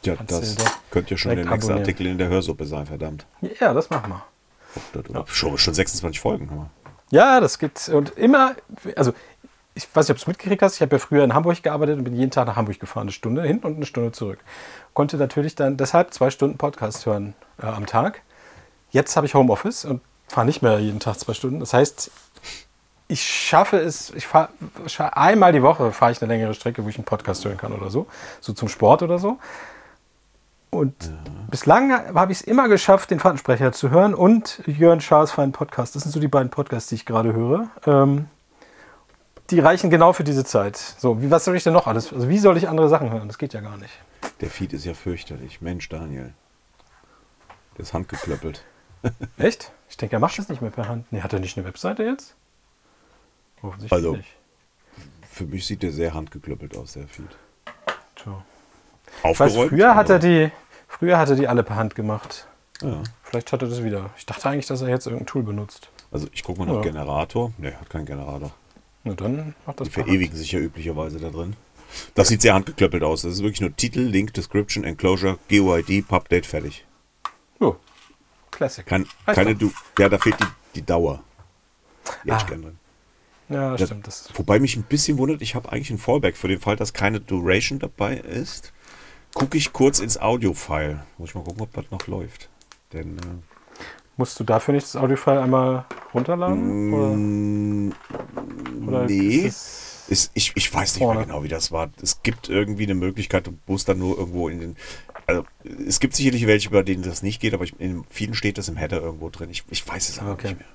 [0.04, 1.74] Ja, Kannst das doch könnte ja schon der nächste.
[1.74, 3.26] Artikel in der Hörsuppe sein, verdammt.
[3.60, 5.26] Ja, das machen wir.
[5.28, 6.50] Schon, schon 26 Folgen.
[6.50, 6.70] Hammer.
[7.10, 7.90] Ja, das geht.
[7.90, 8.56] Und immer,
[8.96, 9.14] also
[9.74, 11.98] ich weiß nicht, ob du es mitgekriegt hast, ich habe ja früher in Hamburg gearbeitet
[11.98, 14.40] und bin jeden Tag nach Hamburg gefahren, eine Stunde hin und eine Stunde zurück.
[14.94, 18.22] Konnte natürlich dann deshalb zwei Stunden Podcast hören äh, am Tag.
[18.92, 21.60] Jetzt habe ich Homeoffice und fahre nicht mehr jeden Tag zwei Stunden.
[21.60, 22.12] Das heißt,
[23.08, 24.50] ich schaffe es, ich fahre
[25.16, 27.90] einmal die Woche fahre ich eine längere Strecke, wo ich einen Podcast hören kann oder
[27.90, 28.08] so,
[28.42, 29.40] so zum Sport oder so.
[30.70, 31.12] Und
[31.50, 35.96] bislang habe ich es immer geschafft, den Fahrtensprecher zu hören und Jörn Schaas feinen Podcast.
[35.96, 37.70] Das sind so die beiden Podcasts, die ich gerade höre.
[37.86, 38.28] Ähm,
[39.50, 40.76] die reichen genau für diese Zeit.
[40.76, 42.12] So, wie, was soll ich denn noch alles?
[42.12, 43.28] Also, wie soll ich andere Sachen hören?
[43.28, 43.94] Das geht ja gar nicht.
[44.42, 45.62] Der Feed ist ja fürchterlich.
[45.62, 46.34] Mensch, Daniel.
[47.78, 48.66] Der ist handgeklöppelt.
[49.38, 49.72] Echt?
[49.90, 51.06] Ich denke, er macht das nicht mehr per Hand.
[51.12, 52.36] Nee, hat er nicht eine Webseite jetzt?
[53.62, 54.30] Offensichtlich Also, nicht.
[55.32, 57.28] Für mich sieht der sehr handgeklöppelt aus, der Feed.
[58.16, 58.44] Tja.
[59.20, 59.70] Ich weiß, Aufgeräumt.
[59.70, 60.52] früher hat er aber- die,
[60.88, 62.48] früher hat er die alle per Hand gemacht.
[62.82, 63.02] Ja.
[63.24, 64.10] Vielleicht hat er das wieder.
[64.18, 65.90] Ich dachte eigentlich, dass er jetzt irgendein Tool benutzt.
[66.12, 66.82] Also ich gucke mal nach Ja.
[66.82, 67.52] Generator.
[67.58, 68.52] Ne, hat keinen Generator.
[69.04, 70.10] Na dann macht das Die per Hand.
[70.10, 71.56] verewigen sich ja üblicherweise da drin.
[72.16, 73.22] Das sieht sehr handgeklöppelt aus.
[73.24, 76.86] Das ist wirklich nur Titel, Link, Description, Enclosure, GUID, Pubdate, fertig.
[77.60, 77.76] Oh,
[78.52, 78.86] Classic.
[78.86, 81.24] Kein, keine du Ja, da fehlt die, die Dauer.
[82.24, 82.38] Die Ah.
[82.38, 82.78] drin.
[83.50, 84.08] Ja, Das- stimmt.
[84.08, 86.94] Das Wobei mich ein bisschen wundert, ich habe eigentlich ein Fallback für den Fall, dass
[86.94, 88.74] keine Duration dabei ist.
[89.34, 91.02] Gucke ich kurz ins Audio-File.
[91.18, 92.50] Muss ich mal gucken, ob das noch läuft.
[92.94, 93.22] Denn äh,
[94.18, 96.90] musst du dafür nicht das Audiofile einmal runterladen?
[97.90, 97.94] Mm,
[98.88, 99.28] Oder, oder nee.
[99.48, 99.84] ist
[100.34, 101.26] ich, ich weiß nicht mehr Vorne.
[101.28, 101.90] genau, wie das war.
[102.02, 104.76] Es gibt irgendwie eine Möglichkeit, du musst dann nur irgendwo in den.
[105.26, 105.44] Also,
[105.86, 108.70] es gibt sicherlich welche, bei denen das nicht geht, aber ich, in vielen steht das
[108.70, 109.50] im Header irgendwo drin.
[109.50, 110.48] Ich, ich weiß es aber Okay.
[110.48, 110.68] nicht mehr.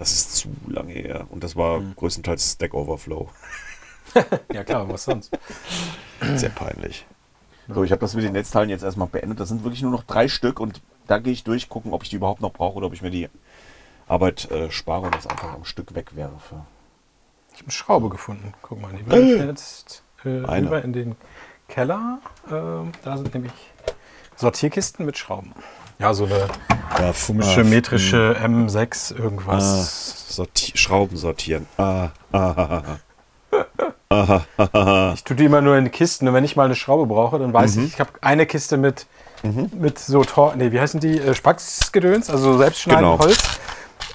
[0.00, 1.26] Das ist zu lange her.
[1.28, 1.92] Und das war Hm.
[1.94, 3.28] größtenteils Stack Overflow.
[4.52, 5.30] ja klar, was sonst?
[6.36, 7.06] Sehr peinlich.
[7.68, 9.38] So, ich habe das mit den Netzteilen jetzt erstmal beendet.
[9.38, 12.08] Das sind wirklich nur noch drei Stück und da gehe ich durch, gucken, ob ich
[12.08, 13.28] die überhaupt noch brauche oder ob ich mir die
[14.08, 16.64] Arbeit äh, spare und das einfach am Stück wegwerfe.
[17.52, 18.54] Ich habe eine Schraube gefunden.
[18.62, 20.66] Guck mal, die bringe ich jetzt äh, Eine.
[20.66, 21.16] rüber in den
[21.68, 22.20] Keller.
[22.50, 23.52] Ähm, da sind nämlich
[24.36, 25.52] Sortierkisten mit Schrauben.
[26.00, 26.46] Ja, so eine
[26.98, 30.26] Ja, komische metrische M6 irgendwas.
[30.34, 31.66] Sorti Schrauben sortieren.
[31.76, 32.96] Ah, ah,
[35.14, 37.52] Ich tue die immer nur in Kisten und wenn ich mal eine Schraube brauche, dann
[37.52, 39.06] weiß ich, ich habe eine Kiste mit,
[39.72, 41.18] mit so Tor, nee, wie heißen die?
[41.18, 43.18] Äh, Spaxgedöns, also so selbstschneidend Genau.
[43.18, 43.38] Holz.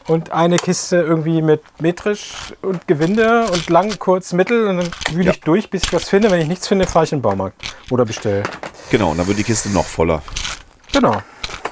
[0.07, 4.67] Und eine Kiste irgendwie mit metrisch und Gewinde und lang, kurz, mittel.
[4.67, 5.31] Und dann wühle Ja.
[5.31, 6.29] ich durch, bis ich was finde.
[6.29, 7.55] Wenn ich nichts finde, fahre ich in den Baumarkt
[7.89, 8.43] oder bestelle.
[8.91, 10.21] Genau, und dann wird die Kiste noch voller.
[10.93, 11.21] Genau.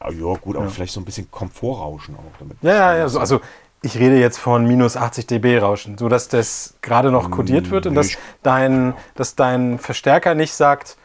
[0.00, 2.56] ah, ja gut, aber vielleicht so ein bisschen Komfortrauschen auch damit.
[2.62, 3.08] Ja, ja, ja.
[3.08, 3.40] So, also
[3.82, 7.86] ich rede jetzt von minus 80 dB Rauschen, so dass das gerade noch kodiert wird
[7.86, 8.10] und dass
[8.42, 10.96] dein, dass dein Verstärker nicht sagt,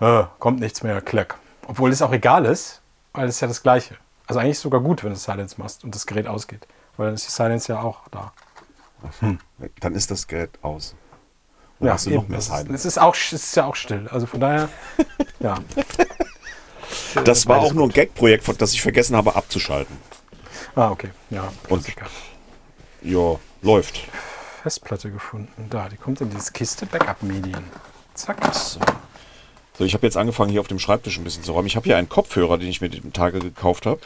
[0.00, 1.38] "Äh, kommt nichts mehr, klack.
[1.68, 2.80] Obwohl es auch egal ist,
[3.12, 3.94] weil es ist ja das Gleiche.
[4.28, 6.68] Also eigentlich sogar gut, wenn du Silence machst und das Gerät ausgeht.
[6.96, 8.32] Weil dann ist die Silence ja auch da.
[9.80, 10.94] Dann ist das Gerät aus.
[11.80, 12.28] Dann hast du noch eben.
[12.30, 12.74] mehr es, ist, Silence.
[12.74, 14.06] es ist auch es ist ja auch still.
[14.12, 14.68] Also von daher,
[15.40, 15.56] ja.
[17.24, 19.96] Das war auch nur ein Gag-Projekt, das ich vergessen habe abzuschalten.
[20.74, 21.10] Ah, okay.
[21.30, 22.06] Ja, Und- Klassiker.
[23.00, 24.00] Ja, läuft.
[24.62, 25.70] Festplatte gefunden.
[25.70, 27.64] Da, die kommt in diese Kiste Backup-Medien.
[28.12, 28.38] Zack.
[28.54, 31.68] So, ich habe jetzt angefangen, hier auf dem Schreibtisch ein bisschen zu räumen.
[31.68, 34.00] Ich habe hier einen Kopfhörer, den ich mir die Tage gekauft habe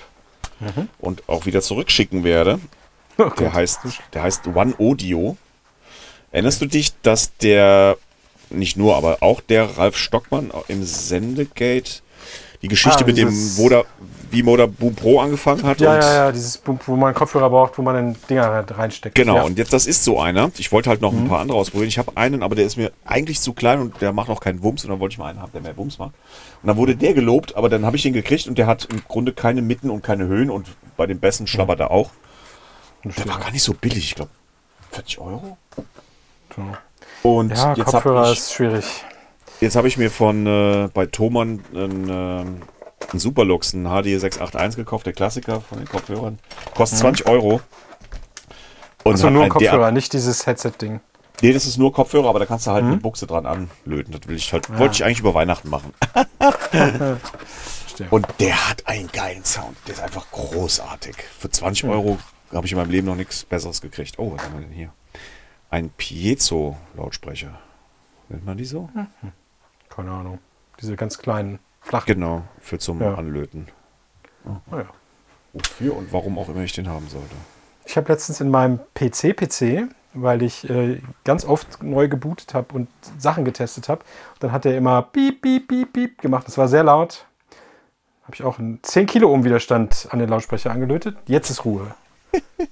[0.99, 2.61] und auch wieder zurückschicken werde.
[3.19, 3.81] Oh Der heißt,
[4.15, 5.37] der heißt One Audio.
[6.31, 7.97] Erinnerst du dich, dass der,
[8.49, 12.01] nicht nur, aber auch der Ralf Stockmann im Sendegate
[12.63, 13.59] die Geschichte Ah, mit dem dieses-
[14.43, 15.81] Moda Boom Pro angefangen hat?
[15.81, 18.79] Ja, und ja, ja, dieses, wo wo man Kopfhörer braucht, wo man den Dinger halt
[18.79, 19.15] reinsteckt.
[19.15, 19.43] Genau, Ja.
[19.43, 20.51] und jetzt das ist so einer.
[20.57, 21.89] Ich wollte halt noch ein paar andere ausprobieren.
[21.89, 24.63] Ich habe einen, aber der ist mir eigentlich zu klein und der macht auch keinen
[24.63, 24.85] Wumms.
[24.85, 26.13] Und dann wollte ich mal einen haben, der mehr Wumms macht.
[26.63, 29.03] Und dann wurde der gelobt, aber dann habe ich den gekriegt und der hat im
[29.09, 32.11] Grunde keine Mitten und keine Höhen und bei den Bässen schlabbert er auch.
[33.05, 34.31] Der war gar nicht so billig, ich glaube
[34.93, 35.57] 40 Euro.
[37.23, 38.85] Und ja, jetzt Kopfhörer habe ich, ist schwierig.
[39.61, 42.63] jetzt hab ich mir von äh, bei Thomann einen,
[43.11, 46.39] einen Superlux, einen HD 681 gekauft, der Klassiker von den Kopfhörern.
[46.75, 47.61] Kostet 20 Euro.
[49.05, 51.01] Und So hat nur ein Kopfhörer, nicht dieses Headset-Ding.
[51.41, 52.93] Nee, das ist nur Kopfhörer, aber da kannst du halt Mhm.
[52.93, 54.13] eine Buchse dran anlöten.
[54.13, 55.93] Das will ich halt, wollte ich eigentlich über Weihnachten machen.
[58.11, 59.77] Und der hat einen geilen Sound.
[59.87, 61.17] Der ist einfach großartig.
[61.39, 62.19] Für 20 Euro
[62.53, 64.19] habe ich in meinem Leben noch nichts Besseres gekriegt.
[64.19, 64.93] Oh, was haben wir denn hier?
[65.71, 67.59] Ein Piezo-Lautsprecher.
[68.29, 68.89] Nennt man die so?
[69.89, 70.39] Keine Ahnung.
[70.81, 72.07] Diese ganz kleinen, flachen.
[72.15, 73.15] Genau, für zum Ja.
[73.15, 73.69] Anlöten.
[74.47, 74.87] Oh ja.
[75.53, 77.35] Wofür und warum auch immer ich den haben sollte.
[77.85, 82.89] Ich habe letztens in meinem PC-PC, weil ich äh, ganz oft neu gebootet habe und
[83.19, 84.03] Sachen getestet habe,
[84.41, 86.47] dann hat er immer piep, piep, piep, piep gemacht.
[86.47, 87.27] Das war sehr laut.
[88.25, 91.17] Habe ich auch einen 10 Kilo Ohm Widerstand an den Lautsprecher angelötet.
[91.27, 91.95] Jetzt ist Ruhe.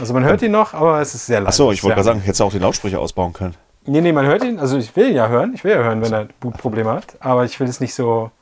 [0.00, 1.48] Also man hört ihn noch, aber es ist sehr laut.
[1.50, 3.54] Achso, ich wollte gerade sagen, hättest du auch den Lautsprecher ausbauen können.
[3.86, 4.58] Nee, nee, man hört ihn.
[4.58, 5.52] Also ich will ihn ja hören.
[5.54, 7.14] Ich will ja hören, wenn er Bootprobleme hat.
[7.20, 8.32] Aber ich will es nicht so.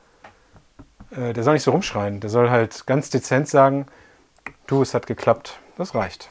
[1.15, 2.19] Äh, der soll nicht so rumschreien.
[2.19, 3.87] Der soll halt ganz dezent sagen:
[4.67, 5.59] Du, es hat geklappt.
[5.77, 6.29] Das reicht.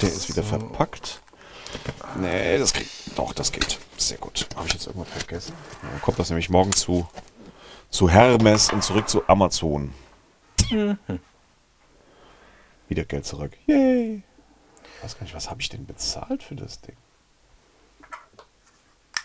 [0.00, 1.20] Der ist wieder verpackt.
[2.16, 2.88] Nee, das geht.
[3.16, 3.78] Doch, das geht.
[3.96, 4.48] Sehr gut.
[4.56, 5.54] Habe ich jetzt irgendwas vergessen?
[5.82, 7.08] Ja, Dann kommt das nämlich morgen zu,
[7.90, 9.92] zu Hermes und zurück zu Amazon.
[12.88, 13.52] Wieder Geld zurück.
[13.66, 14.22] Yay.
[14.96, 16.96] Ich weiß gar nicht, was habe ich denn bezahlt für das Ding?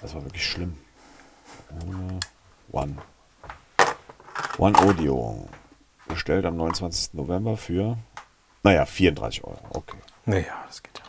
[0.02, 0.78] Das war wirklich schlimm.
[2.72, 2.96] One.
[4.58, 5.48] One Audio.
[6.08, 7.14] Bestellt am 29.
[7.14, 7.98] November für,
[8.64, 9.58] naja, 34 Euro.
[9.72, 9.98] Okay.
[10.26, 11.04] Naja, das geht ja.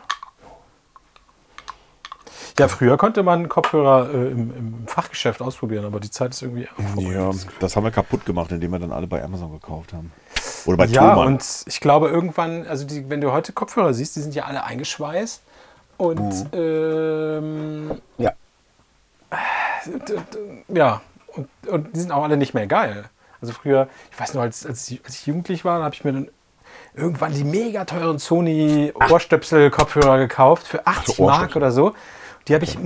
[2.58, 6.68] Ja, früher konnte man Kopfhörer äh, im, im Fachgeschäft ausprobieren, aber die Zeit ist irgendwie.
[6.98, 10.12] Ja, das haben wir kaputt gemacht, indem wir dann alle bei Amazon gekauft haben.
[10.66, 11.26] Oder bei Ja, Thomann.
[11.34, 14.62] und ich glaube irgendwann, also die, wenn du heute Kopfhörer siehst, die sind ja alle
[14.64, 15.42] eingeschweißt.
[15.96, 18.32] Und ähm, ja.
[20.68, 23.04] ja, und, und die sind auch alle nicht mehr geil.
[23.40, 26.28] Also früher, ich weiß noch, als, als, ich, jugendlich war, habe ich mir dann
[26.94, 31.56] irgendwann die mega teuren Sony Ohrstöpsel-Kopfhörer gekauft für 80 Mark Ohrstöpsel.
[31.56, 31.94] oder so.
[32.48, 32.78] Die habe ich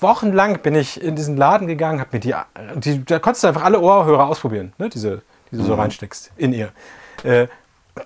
[0.00, 2.34] wochenlang bin ich in diesen Laden gegangen, habe mir die,
[2.76, 4.90] die, da konntest du einfach alle Ohrhörer ausprobieren, ne?
[4.90, 6.70] diese, die du so reinsteckst in ihr.
[7.24, 7.48] Äh,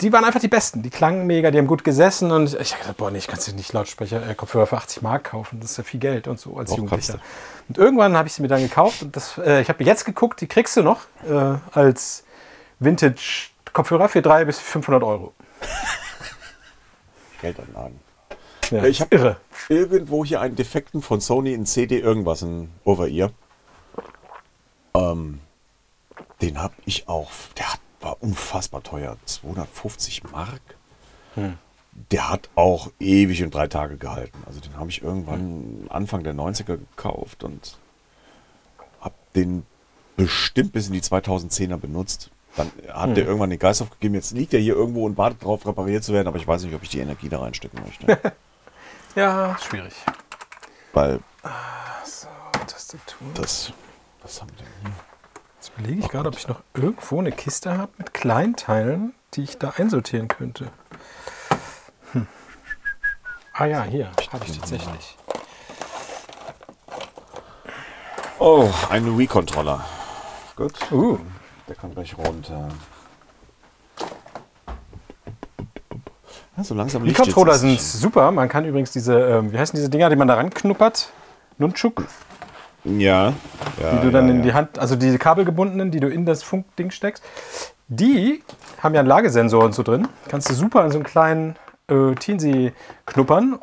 [0.01, 0.83] die waren einfach die besten.
[0.83, 3.39] Die klangen mega, die haben gut gesessen und ich habe gesagt, boah, nee, ich kann
[3.39, 5.61] dir nicht Lautsprecher, äh, Kopfhörer für 80 Mark kaufen.
[5.61, 7.19] Das ist ja viel Geld und so als Doch, Jugendlicher.
[7.69, 10.41] Und irgendwann habe ich sie mir dann gekauft und das, äh, ich habe jetzt geguckt,
[10.41, 12.25] die kriegst du noch äh, als
[12.81, 15.35] Vintage-Kopfhörer für 300 bis 500 Euro.
[17.41, 18.01] Geldanlagen.
[18.71, 19.37] Ja, ich ist habe irre.
[19.69, 23.31] irgendwo hier einen defekten von Sony in CD irgendwas in Over-Ear.
[24.95, 25.41] Ähm,
[26.41, 27.31] den habe ich auch.
[27.59, 29.17] Der hat, war unfassbar teuer.
[29.25, 30.61] 250 Mark.
[31.35, 31.59] Hm.
[32.11, 34.37] Der hat auch ewig und drei Tage gehalten.
[34.47, 37.77] Also den habe ich irgendwann Anfang der 90er gekauft und
[39.01, 39.65] habe den
[40.17, 42.31] bestimmt bis in die 2010er benutzt.
[42.57, 43.15] Dann hat Hm.
[43.15, 44.15] der irgendwann den Geist aufgegeben.
[44.15, 46.75] Jetzt liegt er hier irgendwo und wartet darauf, repariert zu werden, aber ich weiß nicht,
[46.75, 48.33] ob ich die Energie da reinstecken möchte.
[49.17, 49.95] Ja, schwierig.
[50.93, 51.21] Weil
[52.67, 53.29] Tastatur.
[53.35, 53.73] das.
[54.23, 54.91] Was haben wir denn hier?
[55.65, 59.57] Jetzt überlege ich gerade, ob ich noch irgendwo eine Kiste habe mit Kleinteilen, die ich
[59.57, 60.67] da einsortieren könnte.
[62.13, 62.27] Hm.
[63.55, 65.17] Ah ja, hier habe ich tatsächlich.
[68.39, 69.83] Oh, ein Wii-Controller.
[70.55, 70.75] Gut.
[70.93, 71.19] Uh,
[71.67, 72.69] Der kann gleich runter.
[76.59, 78.31] Ja, so langsam die liegt jetzt Controller das sind super.
[78.33, 81.09] Man kann übrigens diese, ähm, wie heißen diese Dinger, die man da ranknuppert?
[81.57, 82.05] Nunchuk,
[82.85, 83.33] Ja.
[83.81, 86.43] Ja die du dann ja, in die Hand, also diese kabelgebundenen, die du in das
[86.43, 87.23] Funkding steckst.
[87.89, 88.43] Die
[88.83, 90.09] haben ja einen Lagesensor und so drin.
[90.29, 91.57] Kannst du super an so einen kleinen
[91.89, 92.73] äh, Teensy
[93.07, 93.59] knuppern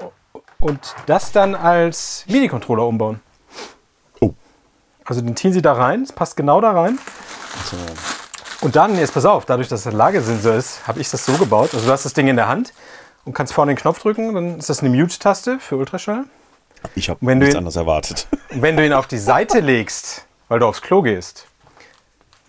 [0.60, 3.20] und das dann als Mini-Controller umbauen.
[4.20, 4.34] Oh.
[5.06, 7.00] Also den Teensy da rein, es passt genau da rein.
[7.66, 7.78] So.
[8.62, 11.34] Und dann, jetzt pass auf, dadurch, dass es ein Lagesensor ist, habe ich das so
[11.34, 11.72] gebaut.
[11.74, 12.74] Also du hast das Ding in der Hand
[13.26, 16.26] und kannst vorne den Knopf drücken, dann ist das eine Mute-Taste für Ultraschall.
[16.96, 18.28] Ich habe Wenn du nichts ihn- anderes erwartet.
[18.50, 21.46] Wenn du ihn auf die Seite legst, weil du aufs Klo gehst,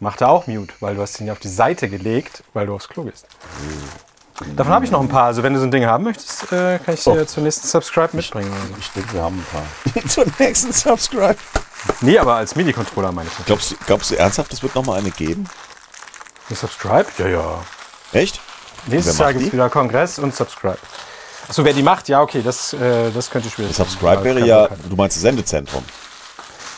[0.00, 2.88] macht er auch Mute, weil du hast ihn auf die Seite gelegt, weil du aufs
[2.88, 3.26] Klo gehst.
[4.56, 5.24] Davon habe ich noch ein paar.
[5.26, 7.24] Also wenn du so ein Ding haben möchtest, äh, kann ich dir Oh.
[7.24, 8.50] zur nächsten Subscribe mitbringen.
[8.50, 8.74] Oder so.
[8.80, 9.46] Ich denke, wir haben ein
[9.92, 10.08] paar.
[10.08, 11.36] Zur nächsten Subscribe.
[12.00, 13.44] Nee, aber als MIDI-Controller meine ich.
[13.46, 15.44] Glaubst glaubst du ernsthaft, es wird nochmal eine geben?
[16.48, 17.06] Eine Subscribe?
[17.18, 17.64] Ja, ja.
[18.12, 18.40] Echt?
[18.86, 20.78] Nächstes Jahr gibt es wieder Kongress und Subscribe.
[21.48, 23.86] Achso, wer die macht, ja, okay, das, äh, das könnte schwierig sein.
[23.86, 25.84] Subscribe wäre ja, du meinst das Sendezentrum.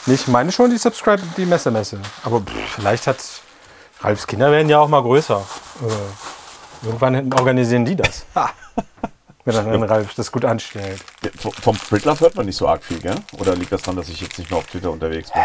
[0.07, 2.01] Nee, Ich meine schon die Subscribe, die Messe-Messe.
[2.25, 3.19] Aber pff, vielleicht hat
[4.01, 5.43] Ralfs Kinder werden ja auch mal größer.
[5.83, 8.27] Äh, irgendwann organisieren die das.
[9.47, 11.01] Wenn dann Ralf das gut anstellt.
[11.23, 11.31] Ja,
[11.63, 13.17] Vom Pritlove hört man nicht so arg viel, gell?
[13.39, 15.43] Oder liegt das daran, dass ich jetzt nicht mehr auf Twitter unterwegs bin?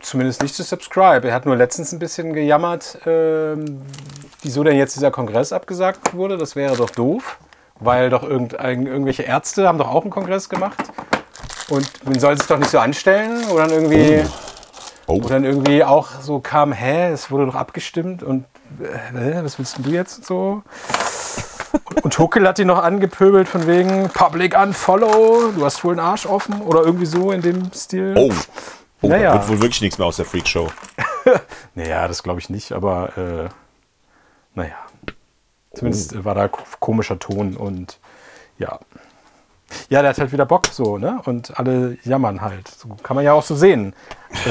[0.00, 1.28] Zumindest nicht zu subscribe.
[1.28, 3.82] Er hat nur letztens ein bisschen gejammert, ähm,
[4.42, 6.36] wieso denn jetzt dieser Kongress abgesagt wurde.
[6.38, 7.38] Das wäre doch doof,
[7.80, 10.82] weil doch irgendein, irgendwelche Ärzte haben doch auch einen Kongress gemacht.
[11.68, 14.22] Und man soll sich doch nicht so anstellen oder dann irgendwie,
[15.06, 18.44] Oh, oder dann irgendwie auch so kam, hä, es wurde doch abgestimmt und
[18.80, 20.62] äh, was willst du jetzt so?
[21.84, 26.00] Und, und Huckel hat ihn noch angepöbelt von wegen Public Unfollow, du hast wohl einen
[26.00, 28.14] Arsch offen oder irgendwie so in dem Stil.
[28.16, 28.32] oh.
[29.04, 29.32] Oh, Naja.
[29.34, 30.68] wird wohl wirklich nichts mehr aus der Freakshow.
[31.74, 33.48] Naja, das glaube ich nicht, aber äh,
[34.54, 34.74] naja.
[35.74, 37.98] Zumindest äh, war da ko- komischer Ton und
[38.58, 38.78] ja.
[39.88, 41.20] Ja, der hat halt wieder Bock so, ne?
[41.24, 42.68] Und alle jammern halt.
[42.68, 43.94] So kann man ja auch so sehen.
[44.46, 44.50] Äh,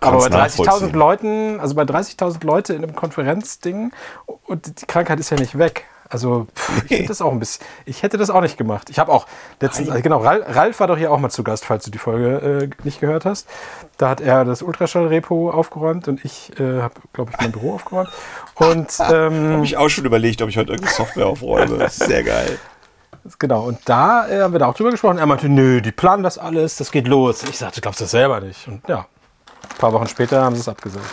[0.00, 0.92] aber bei 30.000 nachvollziehen.
[0.92, 3.90] Leuten, also bei 30.000 Leute in einem Konferenzding
[4.44, 5.86] und die Krankheit ist ja nicht weg.
[6.10, 8.90] Also pff, ich hätte das auch ein bisschen, ich hätte das auch nicht gemacht.
[8.90, 9.26] Ich habe auch
[9.60, 12.70] letztens, also genau, Ralf, war doch hier auch mal zu Gast, falls du die Folge
[12.70, 13.48] äh, nicht gehört hast.
[13.96, 18.10] Da hat er das Ultraschall-Repo aufgeräumt und ich äh, habe, glaube ich, mein Büro aufgeräumt.
[18.56, 21.88] Und ähm, Habe ich auch schon überlegt, ob ich heute irgendeine Software aufräume.
[21.90, 22.58] Sehr geil.
[23.38, 25.18] Genau, und da äh, haben wir da auch drüber gesprochen.
[25.18, 27.42] Er meinte, nö, die planen das alles, das geht los.
[27.44, 28.66] Ich sagte, glaubst du das selber nicht?
[28.66, 29.06] Und ja,
[29.62, 31.04] ein paar Wochen später haben sie es abgesagt.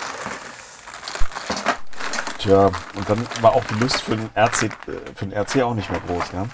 [2.39, 4.69] Tja, und dann war auch die Lust für den RC, äh,
[5.15, 6.45] für den RC auch nicht mehr groß, ja?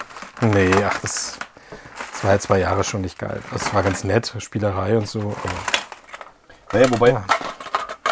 [0.41, 1.38] Nee, ach, das,
[2.13, 3.41] das war ja zwei Jahre schon nicht geil.
[3.52, 5.36] Das war ganz nett, Spielerei und so.
[6.72, 7.22] Naja, wobei,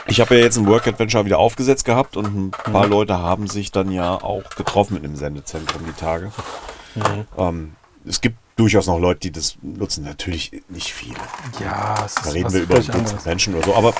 [0.07, 3.47] ich habe ja jetzt ein Work Adventure wieder aufgesetzt gehabt und ein paar Leute haben
[3.47, 6.31] sich dann ja auch getroffen in dem Sendezentrum die Tage.
[7.38, 10.03] Ähm, es gibt durchaus noch Leute, die das nutzen.
[10.03, 11.15] Natürlich nicht viele.
[11.59, 13.21] ja, es Da ist reden was wir über.
[13.25, 13.75] Menschen oder so.
[13.75, 13.93] Aber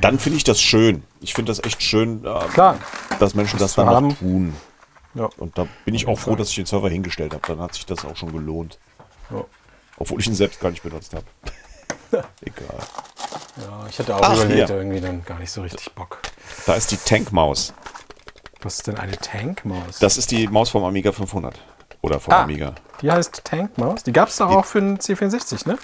[0.00, 1.02] dann finde ich das schön.
[1.20, 2.78] Ich finde das echt schön, ähm, Klar.
[3.18, 4.18] dass Menschen das zu dann noch haben.
[4.18, 4.54] tun.
[5.14, 5.28] Ja.
[5.38, 7.42] Und da bin ich auch froh, dass ich den Server hingestellt habe.
[7.46, 8.78] Dann hat sich das auch schon gelohnt.
[9.30, 9.44] Ja.
[9.98, 11.24] Obwohl ich ihn selbst gar nicht benutzt habe.
[12.40, 12.78] Egal.
[13.56, 14.76] Ja, ich hatte auch Ach, überlegt, hier.
[14.76, 16.20] irgendwie dann gar nicht so richtig Bock.
[16.66, 17.74] Da ist die Tankmaus.
[18.62, 19.98] Was ist denn eine Tankmaus?
[19.98, 21.58] Das ist die Maus vom Amiga 500.
[22.00, 22.42] Oder vom Ah.
[22.42, 22.74] Amiga.
[23.02, 24.02] Die heißt Tankmaus.
[24.02, 25.78] Die gab es doch auch für den C64, ne?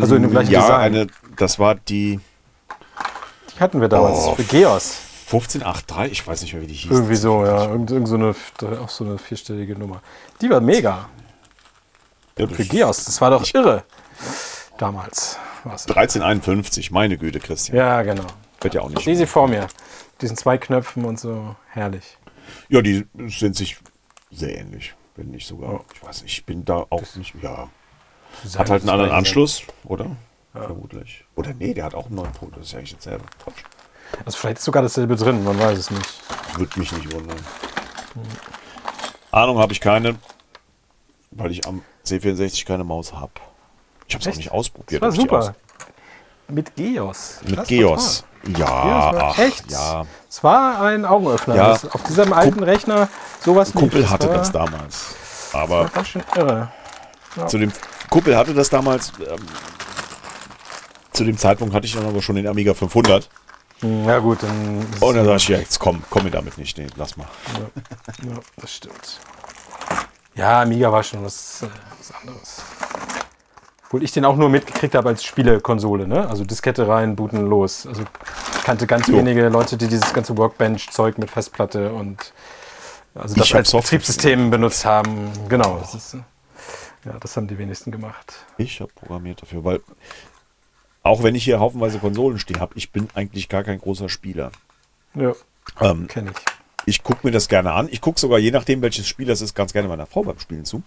[0.00, 0.80] Also in dem gleichen Ja, Design.
[0.80, 1.06] eine,
[1.36, 2.20] das war die
[3.54, 4.98] die hatten wir damals Oh, für Geos.
[5.26, 6.12] 1583.
[6.12, 6.90] Ich weiß nicht mehr, wie die hieß.
[6.92, 7.64] Irgendwie so, ja.
[7.66, 8.34] Irgend, irgend so eine,
[8.80, 10.00] auch so eine vierstellige Nummer.
[10.40, 11.08] Die war mega.
[12.38, 13.04] Ja, Für Geos.
[13.04, 13.82] Das war doch irre.
[14.78, 15.38] Damals.
[15.64, 15.86] war's.
[15.88, 16.90] 1351.
[16.92, 17.76] Meine Güte, Christian.
[17.76, 18.24] Ja, genau.
[18.60, 18.98] Wird ja auch nicht.
[19.00, 19.66] Ich sehe sie vor mir.
[20.20, 21.56] Diesen zwei Knöpfen und so.
[21.70, 22.16] Herrlich.
[22.68, 23.76] Ja, die sind sich
[24.30, 24.94] sehr ähnlich.
[25.18, 25.84] Wenn nicht sogar.
[25.92, 27.34] Ich weiß nicht, ich bin da auch nicht.
[27.42, 27.68] Ja.
[28.56, 30.14] Hat halt einen anderen Anschluss, oder?
[30.52, 31.24] Vermutlich.
[31.34, 32.50] Oder nee, der hat auch einen neuen Pol.
[32.54, 33.24] Das ist ja eigentlich dasselbe.
[33.42, 33.64] Quatsch.
[34.24, 36.22] Also vielleicht ist sogar dasselbe drin, man weiß es nicht.
[36.56, 37.36] Würde mich nicht wundern.
[39.32, 40.14] Ahnung habe ich keine,
[41.32, 43.32] weil ich am C64 keine Maus habe.
[44.06, 45.02] Ich habe es auch nicht ausprobiert.
[45.02, 45.56] Das war ich super.
[46.46, 47.38] Mit Geos.
[47.40, 48.24] Aus, mit Das Geos.
[48.44, 48.54] Toll.
[48.58, 48.66] Ja,
[49.10, 49.70] Geos war ach, echt.
[49.70, 50.04] ja.
[50.28, 51.54] Es war ein Augenöffner.
[51.56, 51.72] Ja.
[51.72, 53.08] auf diesem alten Rechner
[53.40, 53.80] sowas lief.
[53.80, 55.14] Kumpel hatte war, das damals.
[55.52, 56.70] war Aber ganz schön irre.
[57.46, 57.72] zu dem
[58.10, 59.12] Kumpel hatte das damals.
[59.20, 59.46] Ähm,
[61.12, 63.28] zu dem Zeitpunkt hatte ich dann aber schon den Amiga 500.
[63.80, 66.76] Hm, Ja gut, dann Und dann sag ich, ja, jetzt komm, komm mir damit nicht.
[66.78, 67.26] Nee, lass mal.
[68.22, 69.20] Ja, das stimmt.
[70.34, 71.62] Ja, Amiga war schon was,
[71.98, 72.62] was anderes.
[73.88, 76.28] Obwohl ich den auch nur mitgekriegt habe als Spielekonsole, ne?
[76.28, 77.86] Also Diskette rein, booten los.
[77.86, 79.16] Also ich kannte ganz Jo.
[79.16, 82.32] wenige Leute, die dieses ganze Workbench-Zeug mit Festplatte und
[83.14, 85.30] also das als Betriebssystem benutzt haben.
[85.48, 85.78] Genau.
[85.78, 86.14] Das ist,
[87.04, 88.44] ja, das haben die wenigsten gemacht.
[88.58, 89.80] Ich habe programmiert dafür, weil
[91.02, 94.52] auch wenn ich hier haufenweise Konsolen stehen habe, ich bin eigentlich gar kein großer Spieler.
[95.14, 95.32] Ja,
[95.80, 96.44] Ähm, kenne ich.
[96.84, 97.88] ich gucke mir das gerne an.
[97.90, 100.66] Ich gucke sogar, je nachdem, welches Spiel das ist, ganz gerne meiner Frau beim Spielen
[100.66, 100.82] zu.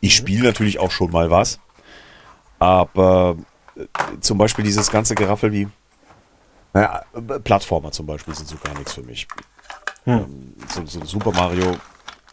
[0.00, 1.60] Ich spiele natürlich auch schon mal was.
[2.60, 3.36] Aber
[3.74, 3.82] äh,
[4.20, 5.66] zum Beispiel dieses ganze Geraffel wie
[6.72, 7.02] naja,
[7.42, 9.26] Plattformer zum Beispiel sind so gar nichts für mich.
[10.06, 11.76] Ähm, so, so Super Mario.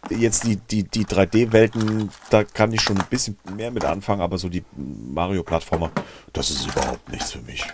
[0.10, 4.38] Jetzt die, die, die 3D-Welten, da kann ich schon ein bisschen mehr mit anfangen, aber
[4.38, 5.92] so die Mario-Plattformer,
[6.32, 7.66] das ist überhaupt nichts für mich.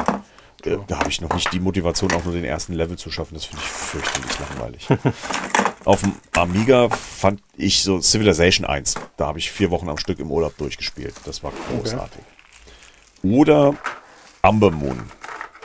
[0.64, 3.34] Äh, Da habe ich noch nicht die Motivation, auch nur den ersten Level zu schaffen.
[3.36, 4.88] Das finde ich fürchterlich langweilig.
[5.86, 8.96] Auf dem Amiga fand ich so Civilization 1.
[9.18, 11.14] Da habe ich vier Wochen am Stück im Urlaub durchgespielt.
[11.26, 12.22] Das war großartig.
[13.24, 13.74] Oder
[14.42, 15.00] Amber Moon.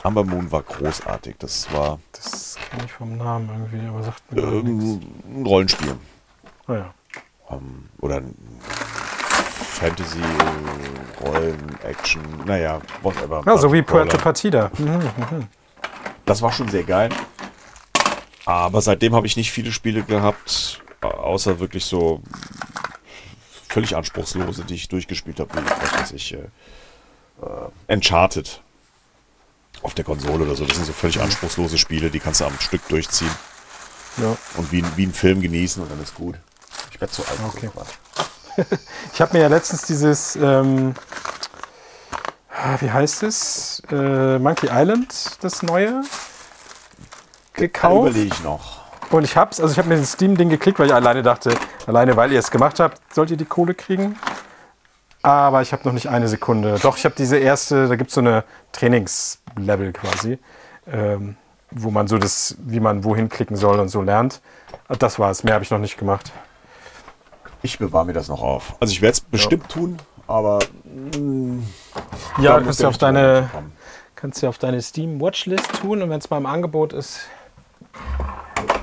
[0.03, 1.35] Amber Moon war großartig.
[1.39, 5.95] Das war Das kenne ich vom Namen irgendwie, aber sagt mir ähm, ein Rollenspiel.
[6.67, 6.93] Naja.
[7.51, 8.35] Ähm, oder ein
[9.79, 10.21] Fantasy,
[11.21, 13.43] Rollen, Action, naja, whatever.
[13.45, 13.81] Ja, so wie.
[13.81, 14.71] Puerto Partida.
[14.77, 15.47] Mhm.
[16.25, 17.09] Das war schon sehr geil.
[18.45, 22.21] Aber seitdem habe ich nicht viele Spiele gehabt, außer wirklich so
[23.67, 26.47] völlig anspruchslose, die ich durchgespielt habe, wie was weiß ich, äh,
[27.41, 28.61] äh, Uncharted.
[29.81, 30.65] Auf der Konsole oder so.
[30.65, 33.31] Das sind so völlig anspruchslose Spiele, die kannst du am Stück durchziehen
[34.17, 34.35] Ja.
[34.57, 36.35] und wie, wie einen Film genießen und dann ist gut.
[36.91, 37.39] Ich werde zu alt.
[37.47, 37.69] Okay.
[39.13, 40.93] Ich habe mir ja letztens dieses, ähm,
[42.81, 43.81] wie heißt es?
[43.89, 46.01] Äh, Monkey Island, das neue,
[47.53, 48.09] Da gekauft.
[48.09, 48.79] überlege ich noch.
[49.11, 52.17] Und ich hab's, also ich habe mir das Steam-Ding geklickt, weil ich alleine dachte, alleine
[52.17, 54.19] weil ihr es gemacht habt, sollt ihr die Kohle kriegen.
[55.21, 56.79] Aber ich habe noch nicht eine Sekunde.
[56.81, 60.39] Doch, ich habe diese erste, da gibt es so eine Trainingslevel quasi,
[60.91, 61.35] ähm,
[61.71, 64.41] wo man so das, wie man wohin klicken soll und so lernt.
[64.99, 66.31] Das war's, mehr habe ich noch nicht gemacht.
[67.61, 68.75] Ich bewahre mir das noch auf.
[68.79, 69.97] Also ich werde es bestimmt tun,
[70.27, 70.59] aber
[72.37, 73.71] Ja, muss kannst der du auf richtige Moment deine, kommen.
[74.15, 77.19] kannst du auf deine Steam Watchlist tun und wenn es mal im Angebot ist,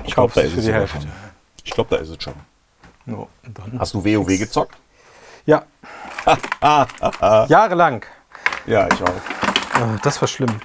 [0.05, 1.01] Ich glaube, da ist für es die Hälfte.
[1.01, 1.11] schon.
[1.63, 2.33] Ich glaube, da ist es schon.
[3.07, 3.27] No.
[3.79, 4.77] Hast du WoW gezockt?
[5.47, 5.63] Ja.
[7.47, 8.05] Jahrelang.
[8.65, 9.99] Ja, ich auch.
[10.01, 10.59] Das war schlimm.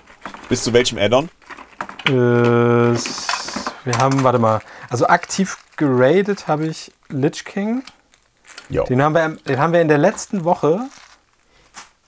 [0.48, 1.28] Bis zu welchem Addon?
[2.06, 4.60] Äh, wir haben, warte mal,
[4.90, 7.84] also aktiv geradet habe ich Lich King.
[8.84, 10.80] Den haben wir, den haben wir in der letzten Woche,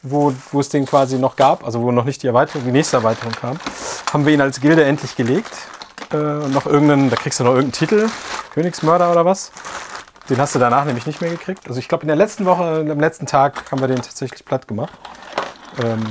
[0.03, 2.97] wo, wo es den quasi noch gab, also wo noch nicht die Erweiterung, die nächste
[2.97, 3.59] Erweiterung kam,
[4.13, 5.53] haben wir ihn als Gilde endlich gelegt.
[6.13, 8.09] Äh, noch irgendeinen, da kriegst du noch irgendeinen Titel,
[8.53, 9.53] Königsmörder oder was.
[10.31, 11.69] Den hast du danach nämlich nicht mehr gekriegt.
[11.69, 14.67] Also ich glaube, in der letzten Woche, am letzten Tag haben wir den tatsächlich platt
[14.67, 14.93] gemacht.
[15.83, 16.03] Ähm,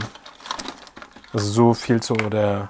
[1.34, 2.70] also so viel zu der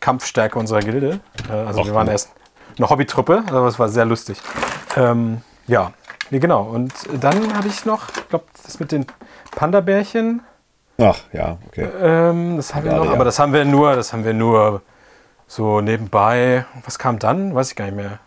[0.00, 1.20] Kampfstärke unserer Gilde.
[1.48, 2.32] Äh, also Ach, wir waren erst
[2.76, 4.40] eine Hobbytruppe, aber es war sehr lustig.
[4.96, 5.92] Ähm, ja,
[6.30, 6.64] nee, genau.
[6.64, 9.06] Und dann habe ich noch, ich glaube, das mit den
[9.52, 10.42] Panda-Bärchen.
[11.00, 11.88] Ach, ja, okay.
[12.00, 14.82] Ähm, das haben wir noch, aber das haben wir nur, das haben wir nur
[15.46, 16.66] so nebenbei.
[16.84, 17.54] Was kam dann?
[17.54, 18.18] Weiß ich gar nicht mehr.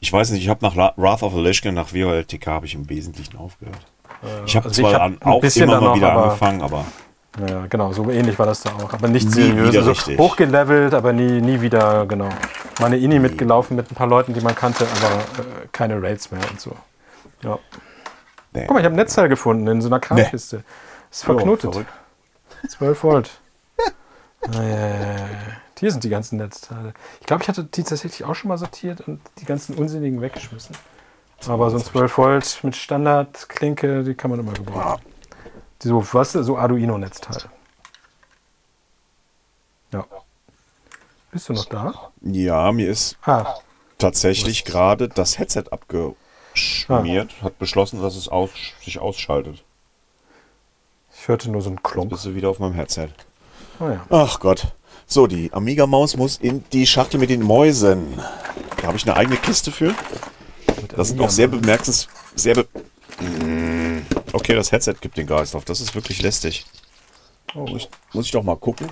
[0.00, 3.36] Ich weiß nicht, ich habe nach Wrath of the nach WoLTK habe ich im Wesentlichen
[3.36, 3.78] aufgehört.
[4.46, 6.62] Ich habe also ich zwar hab an, ein auch immer dann mal wieder aber- angefangen,
[6.62, 6.84] aber
[7.48, 8.92] Ja, genau, so ähnlich war das da auch.
[8.92, 9.68] Aber nicht seriös.
[9.68, 10.18] wieder Also richtig.
[10.18, 12.28] hochgelevelt, aber nie, nie wieder, genau.
[12.80, 16.30] Mal eine Ini mitgelaufen mit ein paar Leuten, die man kannte, aber äh, keine Raids
[16.30, 16.74] mehr und so.
[17.42, 17.58] Ja.
[18.52, 18.62] nee.
[18.66, 20.64] Guck mal, ich habe ein Netzteil gefunden in so einer Krankiste.
[21.10, 21.72] Ist verknotet.
[21.72, 21.90] verrückt.
[22.68, 23.30] 12 Volt.
[24.42, 25.26] Ah, ja.
[25.78, 26.92] Hier sind die ganzen Netzteile.
[27.20, 30.76] Ich glaube, ich hatte die tatsächlich auch schon mal sortiert und die ganzen unsinnigen weggeschmissen.
[31.46, 35.00] Aber so ein 12 Volt mit Standardklinke, die kann man immer gebrauchen.
[35.82, 36.32] Die so, was?
[36.32, 37.44] So Arduino-Netzteil.
[39.92, 40.04] Ja.
[41.30, 42.10] Bist du noch da?
[42.22, 43.54] Ja, mir ist Ah,
[43.98, 48.50] tatsächlich gerade das Headset abgeschmiert, hat beschlossen, dass es aus,
[48.82, 49.62] sich ausschaltet.
[51.14, 52.10] ich hörte nur so einen Klump.
[52.10, 53.10] Bist du wieder auf meinem Headset?
[53.80, 54.06] Ah, ja.
[54.10, 54.66] Ach Gott.
[55.06, 58.20] So, die Amiga-Maus muss in die Schachtel mit den Mäusen.
[58.80, 59.94] Da habe ich eine eigene Kiste für.
[60.94, 62.08] Das sind auch sehr bemerkens...
[62.34, 62.66] Sehr be
[63.20, 64.02] Mm,
[64.32, 65.64] okay, das Headset gibt den Geist auf.
[65.64, 66.64] Das ist wirklich lästig.
[67.52, 68.86] Oh, Muss ich, muss ich doch mal gucken.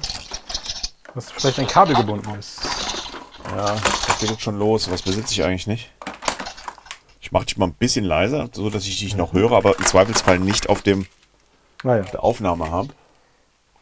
[1.14, 2.58] was vielleicht ein Kabel gebunden ist.
[3.56, 4.90] Ja, das geht jetzt schon los.
[4.90, 5.92] Was besitze ich eigentlich nicht?
[7.20, 9.84] Ich mache dich mal ein bisschen leiser, so dass ich dich noch höre, aber im
[9.86, 11.06] Zweifelsfall nicht auf dem
[11.84, 12.88] Naja, der Aufnahme habe.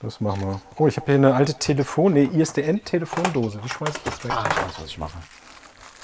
[0.04, 0.60] Das machen wir.
[0.76, 3.62] Oh, ich habe hier eine alte Telefon, ne, ISDN-Telefondose.
[3.64, 4.32] Wie schmeiß ich das weg?
[4.32, 5.18] Ah, ich weiß, was ich mache.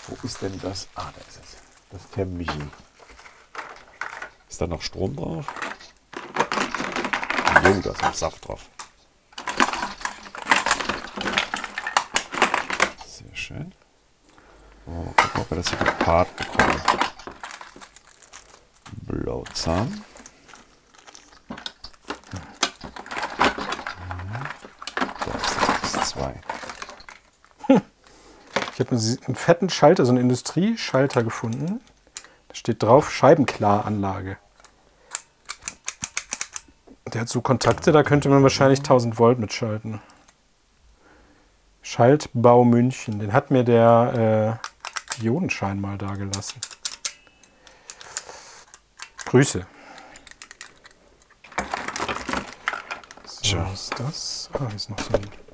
[0.08, 0.88] Wo ist denn das?
[0.94, 1.56] Ah, da ist es.
[1.90, 2.70] Das Termin.
[4.48, 5.46] Ist da noch Strom drauf?
[7.64, 8.68] Jo, da ist noch Saft drauf.
[13.06, 13.72] Sehr schön.
[14.86, 16.80] Oh, gucken, ob wir das hier gepaart bekommen.
[19.02, 20.04] Blauzahn.
[25.26, 25.56] Da ist
[25.92, 26.34] das X2.
[28.80, 31.82] Ich habe einen, fetten Schalter, so einen Industrieschalter gefunden.
[32.48, 34.38] Da steht drauf Scheibenklaranlage.
[37.12, 40.00] Der hat so Kontakte, da könnte man wahrscheinlich 1000 Volt mitschalten.
[41.82, 43.18] Schaltbau München.
[43.18, 44.58] Den hat mir der
[45.18, 46.58] äh, Diodenschein mal da gelassen.
[49.26, 49.66] Grüße.
[53.26, 54.50] So, was ist das?
[54.54, 55.49] Ah, hier ist noch so ein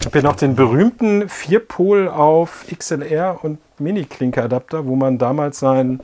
[0.00, 6.00] ich habe hier noch den berühmten Vierpol auf XLR und Mini-Klinke-Adapter, wo man damals sein,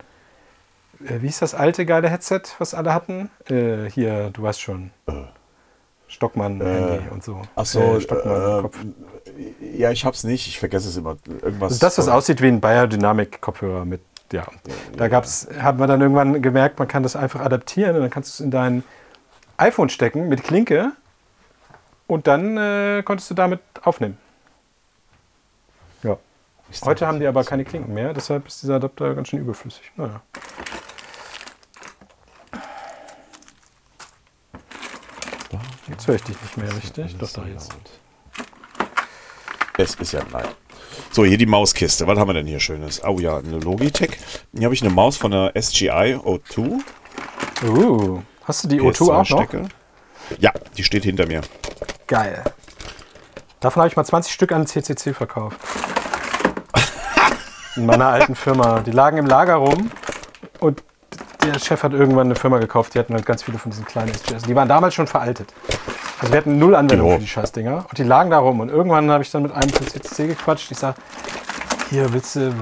[1.04, 3.30] äh, wie hieß das alte geile Headset, was alle hatten?
[3.48, 4.90] Äh, hier, du weißt schon.
[6.08, 7.40] Stockmann-Handy und so.
[7.54, 8.76] Ach so, Äh, Stockmann-Kopf.
[9.60, 10.46] äh, ja, ich hab's nicht.
[10.48, 11.16] Ich vergesse es immer.
[11.26, 11.68] Irgendwas.
[11.68, 14.00] Das ist das, was aussieht wie ein Biodynamic-Kopfhörer mit,
[14.32, 14.44] ja.
[14.96, 18.38] Da gab's, hat man dann irgendwann gemerkt, man kann das einfach adaptieren und dann kannst
[18.38, 18.82] du es in dein
[19.56, 20.92] iPhone stecken mit Klinke
[22.10, 24.18] und dann äh, konntest du damit aufnehmen.
[26.02, 26.18] Ja.
[26.68, 29.92] Ist Heute haben die aber keine Klinken mehr, deshalb ist dieser Adapter ganz schön überflüssig.
[29.96, 30.20] Naja.
[35.88, 37.16] Jetzt höre ich dich nicht mehr richtig.
[37.18, 37.74] Doch, da jetzt.
[39.76, 40.54] Es ist ja leid.
[41.10, 42.06] So, hier die Mauskiste.
[42.06, 43.02] Was haben wir denn hier Schönes?
[43.04, 44.18] Oh ja, eine Logitech.
[44.52, 46.80] Hier habe ich eine Maus von der SGI O2.
[47.64, 49.42] Uh, hast du die O2 auch noch?
[49.42, 49.68] PS2-Stecker.
[50.38, 51.42] Ja, die steht hinter mir.
[52.10, 52.42] Geil.
[53.60, 55.60] Davon habe ich mal 20 Stück an CCC verkauft.
[57.76, 58.80] In meiner alten Firma.
[58.80, 59.92] Die lagen im Lager rum
[60.58, 60.82] und
[61.44, 64.12] der Chef hat irgendwann eine Firma gekauft, die hatten halt ganz viele von diesen kleinen
[64.12, 64.42] SGS.
[64.42, 65.54] Die waren damals schon veraltet.
[66.20, 67.14] Also wir hatten null Anwendung Jo.
[67.14, 67.86] für die Scheißdinger.
[67.88, 68.58] Und die lagen da rum.
[68.58, 70.68] Und irgendwann habe ich dann mit einem von CCC gequatscht.
[70.72, 70.96] Ich sag,
[71.90, 72.52] hier willst du,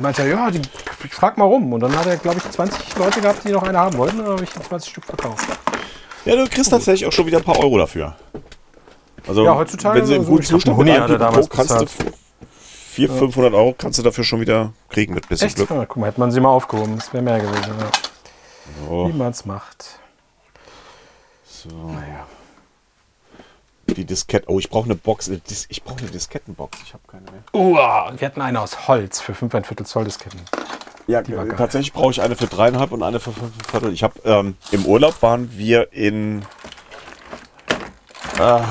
[0.00, 0.62] meinte er, ja, die,
[1.04, 1.74] ich frag mal rum.
[1.74, 4.18] Und dann hat er, glaube ich, 20 Leute gehabt, die noch eine haben wollten.
[4.20, 5.46] Und dann habe ich die 20 Stück verkauft.
[6.24, 8.16] Ja, du kriegst tatsächlich auch schon wieder ein paar Euro dafür.
[9.28, 11.18] Also, Ja, heutzutage wenn sie im so, guten Zustand mit einem
[11.48, 11.90] kannst du bezahlt.
[12.92, 15.56] 400, 500 Euro kannst du dafür schon wieder kriegen mit bisschen Echt?
[15.56, 15.70] Glück.
[15.70, 16.96] Ja, guck mal, hätte man sie mal aufgehoben.
[16.96, 17.74] Das wäre mehr gewesen.
[17.78, 17.90] Ja.
[18.88, 20.00] So, Wie man es macht.
[21.46, 21.68] so.
[23.88, 24.50] Die Diskette.
[24.50, 25.28] Oh, ich brauche eine Box.
[25.28, 26.78] äh, Ich brauche eine Diskettenbox.
[26.84, 27.42] Ich habe keine mehr.
[27.52, 30.40] Uah, wir hatten eine aus Holz für 5 Viertel Zoll Disketten.
[31.06, 33.94] Ja, äh, tatsächlich brauche ich eine für dreieinhalb und eine für fünf Viertel.
[33.94, 36.44] Ich habe ähm, im Urlaub waren wir in.
[38.38, 38.62] Ah,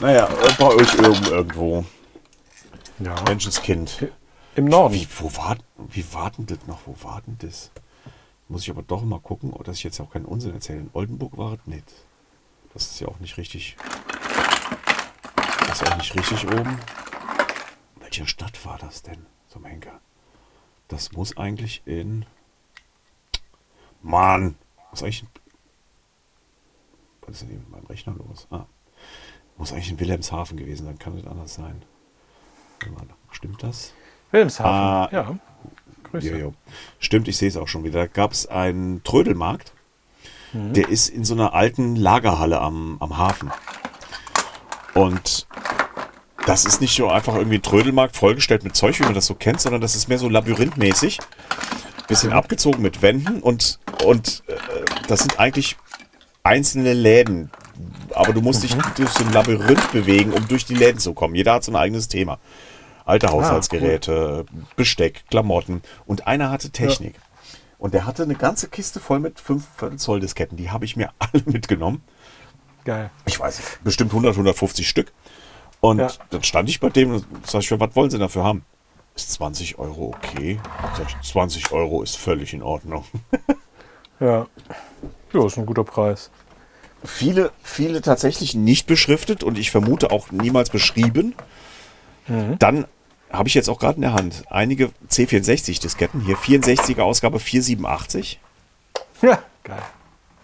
[0.00, 0.28] naja,
[0.58, 1.84] bei euch irgend, irgendwo.
[2.98, 3.14] Ja.
[3.22, 4.08] Menschenskind.
[4.56, 4.94] Im Norden.
[4.94, 6.80] Wie, wo war, wie war denn das noch?
[6.86, 7.70] Wo war denn das?
[8.48, 10.80] Muss ich aber doch mal gucken, dass ich jetzt auch keinen Unsinn erzähle.
[10.80, 11.84] In Oldenburg war es nicht.
[12.74, 13.76] Das ist ja auch nicht richtig.
[15.66, 16.78] Das ist auch nicht richtig oben.
[18.00, 20.00] Welche Stadt war das denn zum Henker?
[20.88, 22.26] Das muss eigentlich in.
[24.02, 24.56] Mann!
[24.90, 25.24] Was ist eigentlich.
[27.22, 28.48] Was ist denn hier mit meinem Rechner los?
[28.50, 28.66] Ah.
[29.60, 30.98] Muss eigentlich in Wilhelmshaven gewesen sein.
[30.98, 31.82] Kann nicht anders sein.
[33.30, 33.92] Stimmt das?
[34.30, 34.72] Wilhelmshaven.
[34.72, 35.38] Ah, ja.
[36.02, 36.30] Grüße.
[36.30, 36.54] Jojo.
[36.98, 38.00] Stimmt, ich sehe es auch schon wieder.
[38.00, 39.74] Da gab es einen Trödelmarkt.
[40.52, 43.52] Der ist in so einer alten Lagerhalle am, am Hafen.
[44.94, 45.46] Und
[46.46, 49.34] das ist nicht so einfach irgendwie ein Trödelmarkt vollgestellt mit Zeug, wie man das so
[49.34, 51.18] kennt, sondern das ist mehr so labyrinthmäßig.
[52.08, 54.54] Bisschen abgezogen mit Wänden und, und äh,
[55.06, 55.76] das sind eigentlich
[56.42, 57.52] einzelne Läden.
[58.14, 61.34] Aber du musst dich durch so ein Labyrinth bewegen, um durch die Läden zu kommen.
[61.34, 62.38] Jeder hat so ein eigenes Thema.
[63.04, 64.44] Alte Haushaltsgeräte,
[64.76, 65.82] Besteck, Klamotten.
[66.06, 67.14] Und einer hatte Technik.
[67.78, 69.64] Und der hatte eine ganze Kiste voll mit 5
[69.96, 70.56] Zoll Disketten.
[70.56, 72.02] Die habe ich mir alle mitgenommen.
[72.84, 73.10] Geil.
[73.26, 75.12] Ich weiß nicht, bestimmt 100, 150 Stück.
[75.80, 76.08] Und Ja.
[76.30, 78.64] dann stand ich bei dem und sag ich, was wollen Sie dafür haben?
[79.16, 80.60] Ist 20 Euro okay?
[80.96, 83.04] Sag ich, 20 Euro ist völlig in Ordnung.
[84.20, 84.46] Ja.
[85.32, 86.30] Ja, ist ein guter Preis.
[87.04, 91.34] Viele, viele tatsächlich nicht beschriftet und ich vermute auch niemals beschrieben.
[92.58, 92.86] Dann
[93.32, 96.20] habe ich jetzt auch gerade in der Hand einige C64-Disketten.
[96.20, 98.38] Hier 64er Ausgabe 487,
[99.22, 99.38] Ja.
[99.64, 99.82] Geil.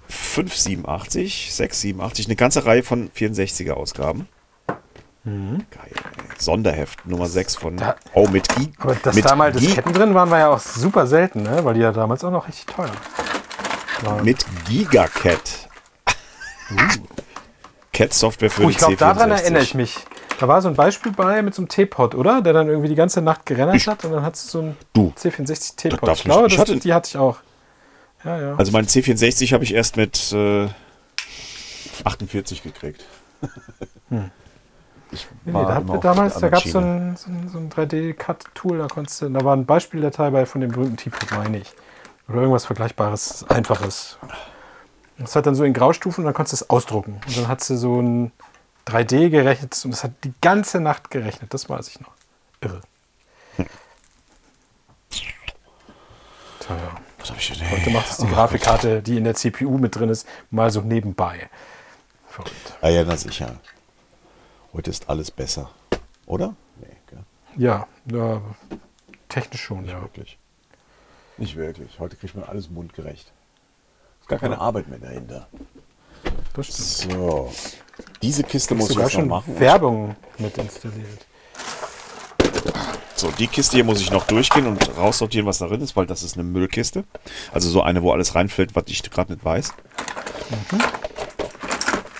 [0.09, 4.28] 587, 687, eine ganze Reihe von 64er Ausgaben.
[5.24, 5.59] Geil.
[5.74, 5.92] Ey.
[6.38, 7.76] Sonderheft Nummer 6 von.
[7.76, 10.61] Da- oh, mit Gi Aber dass mit da mal Disketten drin waren, war ja auch
[10.61, 11.64] super selten, ne?
[11.64, 12.90] weil die ja damals auch noch richtig teuer
[14.02, 14.24] waren.
[14.24, 15.66] Mit Gigacat.
[17.93, 18.99] Cat Software für Oh, ich glaube, C64.
[18.99, 19.97] daran erinnere ich mich.
[20.39, 22.43] Da war so ein Beispiel bei mit so einem Teepot, oder?
[22.43, 25.12] Der dann irgendwie die ganze Nacht gerennert hat und dann hat es so ein Du,
[25.17, 26.09] C64 Das Teepot.
[26.17, 27.39] Ich glaube, ich das, hatte- die hatte ich auch.
[28.25, 28.55] Ja, ja.
[28.57, 30.69] Also mein C64 habe ich erst mit äh,
[32.05, 33.05] 48 gekriegt.
[35.12, 37.71] Ich Nee, war nee, da damals, da gab es so ein, so ein, so ein
[37.71, 41.73] 3D-Cut-Tool, da konntest du, da war ein Beispieldatei bei von dem berühmten Teapot, meine ich.
[42.29, 44.19] Oder irgendwas Vergleichbares, Einfaches.
[45.19, 47.21] Das hat dann so in Graustufen und dann konntest du es ausdrucken.
[47.27, 48.33] Und dann hat sie so ein
[48.87, 52.12] 3D gerechnet und das hat die ganze Nacht gerechnet, das weiß ich noch.
[52.61, 52.81] Irre.
[56.61, 57.01] Tja, ja.
[57.19, 57.71] Was hab ich denn?
[57.71, 61.49] Heute macht es die Grafikkarte, die in der CPU mit drin ist, mal so nebenbei.
[62.29, 62.75] Verrückt.
[62.81, 63.57] Ah ja, na sicher.
[64.73, 65.71] Heute ist alles besser.
[66.27, 66.55] Oder?
[66.81, 67.25] Nee, gell?
[67.57, 68.43] Ja, ja,
[69.29, 70.03] technisch schon, nicht ja.
[70.03, 70.39] wirklich.
[71.39, 71.99] Nicht wirklich.
[71.99, 73.33] Heute kriegt man alles mundgerecht.
[74.29, 75.47] Gar keine Arbeit mehr dahinter.
[76.55, 77.12] Das stimmt.
[77.12, 77.53] So.
[78.22, 79.61] Diese Kiste muss ich sogar jetzt noch schon machen.
[79.61, 81.27] Werbung mit installiert.
[83.14, 86.22] So, die Kiste hier muss ich noch durchgehen und raussortieren, was darin ist, weil das
[86.22, 87.05] ist eine Müllkiste.
[87.53, 89.72] Also so eine, wo alles reinfällt, was ich gerade nicht weiß.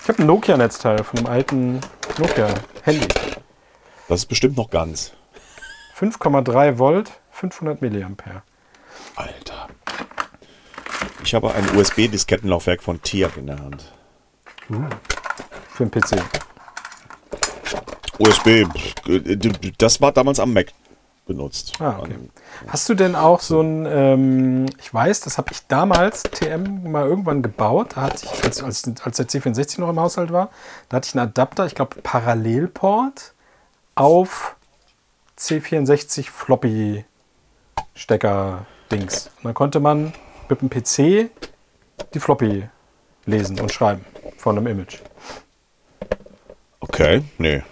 [0.01, 1.81] Ich habe ein Nokia-Netzteil von einem alten
[2.17, 3.07] Nokia-Handy.
[4.07, 5.11] Das ist bestimmt noch ganz.
[5.99, 8.41] 5,3 Volt, 500 Milliampere.
[9.15, 9.67] Alter.
[11.27, 13.91] Ich habe ein USB-Diskettenlaufwerk von TIAC in der Hand.
[15.73, 16.23] Für einen PC.
[18.17, 18.65] USB,
[19.77, 20.67] das war damals am Mac.
[21.25, 21.73] benutzt.
[21.81, 22.15] Ah, okay.
[22.69, 27.05] Hast du denn auch so ein, ähm, ich weiß, das habe ich damals, TM, mal
[27.05, 30.49] irgendwann gebaut, da hatte ich, als, als, als der C64 noch im Haushalt war,
[30.87, 33.33] da hatte ich einen Adapter, ich glaube Parallelport
[33.95, 34.55] auf
[35.37, 37.03] C64 Floppy
[37.95, 39.29] Stecker Dings.
[39.39, 40.13] Und dann konnte man
[40.49, 41.29] mit dem PC
[42.13, 42.67] die Floppy
[43.25, 44.05] lesen und schreiben
[44.37, 44.99] von einem Image.
[46.79, 47.63] Okay, nee.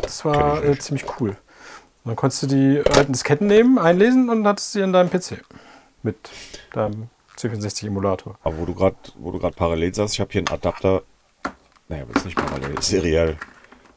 [0.00, 1.30] Das war äh, ziemlich cool.
[1.30, 5.42] Und dann konntest du die alten Disketten nehmen, einlesen und hattest sie an deinem PC.
[6.02, 6.16] Mit
[6.72, 8.36] deinem C64-Emulator.
[8.42, 11.02] Aber wo du gerade, wo du gerade parallel sagst, ich habe hier einen Adapter,
[11.88, 13.36] naja, aber ist nicht parallel, seriell.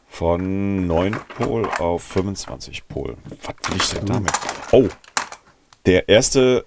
[0.07, 3.18] Von 9 Pol auf 25 Pol.
[3.43, 4.32] Was will ich denn damit?
[4.72, 4.88] Oh,
[5.86, 6.66] der erste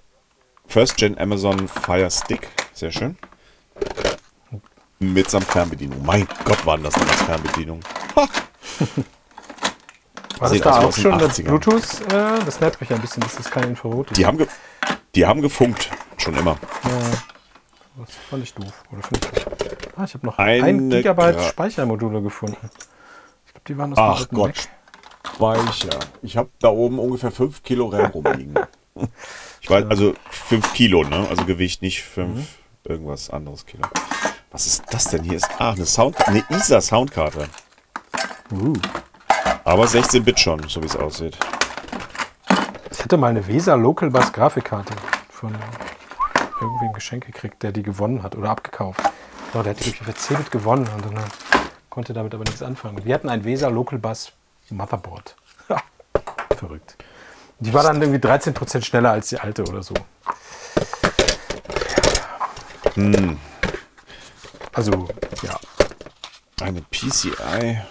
[0.69, 2.47] First Gen Amazon Fire Stick.
[2.73, 3.17] Sehr schön.
[4.99, 6.03] Mitsamt Fernbedienung.
[6.05, 7.83] Mein Gott, waren das damals Fernbedienungen.
[8.15, 8.29] War
[10.49, 11.43] das da auch schon das 80ern.
[11.45, 12.01] Bluetooth?
[12.13, 14.17] Äh, das nervt mich ein bisschen, dass das kein Infrarot ist.
[14.17, 14.47] Die haben, ge
[15.15, 15.89] die haben gefunkt.
[16.17, 16.57] Schon immer.
[17.97, 18.83] Das fand ich doof.
[18.91, 19.07] Oder ich.
[19.97, 22.55] Ah, ich habe noch Eine ein Gigabyte Gra- Speichermodule gefunden.
[23.45, 24.47] Ich glaube, die waren aus Ach Gott.
[24.47, 24.55] Mac.
[25.35, 25.99] Speicher.
[26.21, 28.53] Ich habe da oben ungefähr 5 Kilo RAM rumliegen.
[29.61, 31.27] Ich weiß, also 5 Kilo, ne?
[31.29, 32.47] Also Gewicht, nicht 5
[32.83, 33.83] irgendwas anderes Kilo.
[34.51, 35.37] Was ist das denn hier?
[35.37, 37.47] Ist, ah, eine Sound, eine ISA Soundkarte.
[38.51, 38.73] Uh.
[39.63, 41.37] Aber 16-Bit schon, so wie es aussieht.
[42.91, 44.93] Ich hatte mal eine Weser Local Bass Grafikkarte
[45.29, 45.55] von
[46.59, 49.01] irgendwem Geschenk gekriegt, der die gewonnen hat oder abgekauft.
[49.53, 51.23] Oh, der hat die für 10 mit gewonnen und dann
[51.89, 53.03] konnte damit aber nichts anfangen.
[53.05, 54.31] Wir hatten ein Weser Local Bass
[54.69, 55.35] Motherboard.
[56.57, 56.97] Verrückt.
[57.59, 59.93] Die war dann irgendwie 13% schneller als die alte oder so.
[64.73, 65.07] Also,
[65.43, 65.59] ja.
[66.61, 67.81] Eine PCI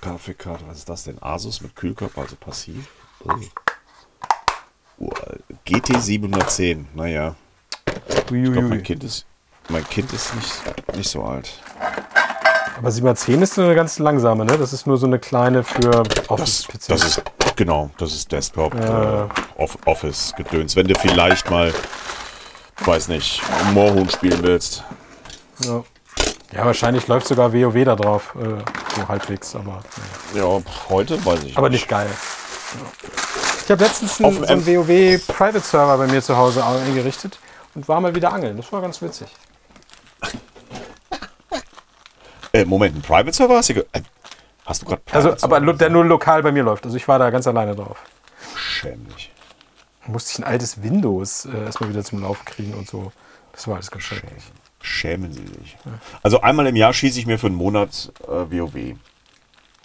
[0.00, 0.64] Grafikkarte.
[0.68, 1.20] Was ist das denn?
[1.22, 2.88] Asus mit Kühlkörper, also passiv.
[3.24, 5.10] Oh.
[5.64, 6.88] GT 710.
[6.94, 7.34] Naja.
[7.86, 8.82] Ich glaube, mein Uiuiui.
[8.82, 9.26] Kind ist,
[9.68, 11.60] mein kind ist nicht, nicht so alt.
[12.76, 14.56] Aber 710 ist eine ganz langsame, ne?
[14.56, 16.88] Das ist nur so eine kleine für Das, Office-PC.
[16.88, 17.22] das ist,
[17.58, 19.26] genau, das ist Desktop, äh,
[19.60, 20.74] Off- Office-Gedöns.
[20.76, 21.74] Wenn du vielleicht mal,
[22.84, 23.42] weiß nicht,
[23.74, 24.84] Moorhuhn spielen willst.
[25.64, 25.82] Ja.
[26.52, 28.62] ja, wahrscheinlich läuft sogar WoW da drauf, äh,
[28.96, 29.82] so halbwegs, aber,
[30.34, 30.46] naja.
[30.56, 32.08] Ja, heute weiß ich aber nicht geil.
[33.64, 37.38] Ich habe letztens einen, so einen WoW Private Server bei mir zu Hause eingerichtet
[37.74, 38.56] und war mal wieder angeln.
[38.56, 39.28] Das war ganz witzig.
[42.52, 44.00] Äh, Moment, ein Private-Server hast du, äh,
[44.68, 46.84] hast du gerade Also, aber lo- der nur lokal bei mir läuft.
[46.84, 47.98] Also ich war da ganz alleine drauf.
[48.56, 49.32] Schämlich.
[50.06, 53.12] Musste ich ein altes Windows äh, erstmal wieder zum Laufen kriegen und so.
[53.52, 54.42] Das war alles ganz schrecklich.
[54.80, 55.76] Schämen sie sich.
[56.22, 58.96] Also einmal im Jahr schieße ich mir für einen Monat äh, WoW.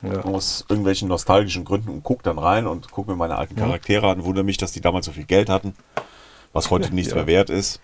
[0.04, 0.20] Ja.
[0.26, 4.24] Aus irgendwelchen nostalgischen Gründen und gucke dann rein und gucke mir meine alten Charaktere an.
[4.26, 5.76] Wundere mich, dass die damals so viel Geld hatten,
[6.52, 7.80] was heute nichts mehr wert ist.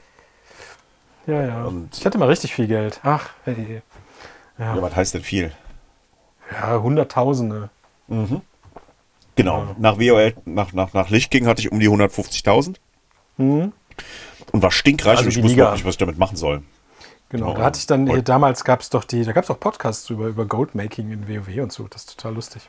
[1.28, 1.64] Ja, ja.
[1.64, 3.00] Und- ich hatte mal richtig viel Geld.
[3.04, 3.82] Ach, hey.
[4.58, 5.52] Ja, was heißt denn viel?
[6.52, 7.70] Ja, Hunderttausende.
[9.36, 9.76] Genau.
[9.78, 12.76] Nach WOL, nach, nach, nach Lichtking hatte ich um die 150.000.
[13.38, 13.74] Und
[14.52, 15.62] war stinkreich Also und ich wusste Liga.
[15.64, 16.64] überhaupt nicht, was ich damit machen soll.
[17.30, 17.58] Genau, Genau.
[17.60, 19.60] da hatte ich dann, hier, Heute- damals gab es doch die, da gab es auch
[19.60, 21.88] Podcasts drüber, über Goldmaking in WoW und so.
[21.88, 22.68] Das ist total lustig.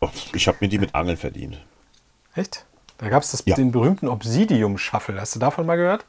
[0.00, 1.58] Oh, Ich habe mir die mit Angeln verdient.
[2.34, 2.66] Echt?
[2.98, 3.56] Da gab es das- Ja.
[3.56, 5.18] den berühmten Obsidium-Shuffle.
[5.20, 6.04] Hast du davon mal gehört?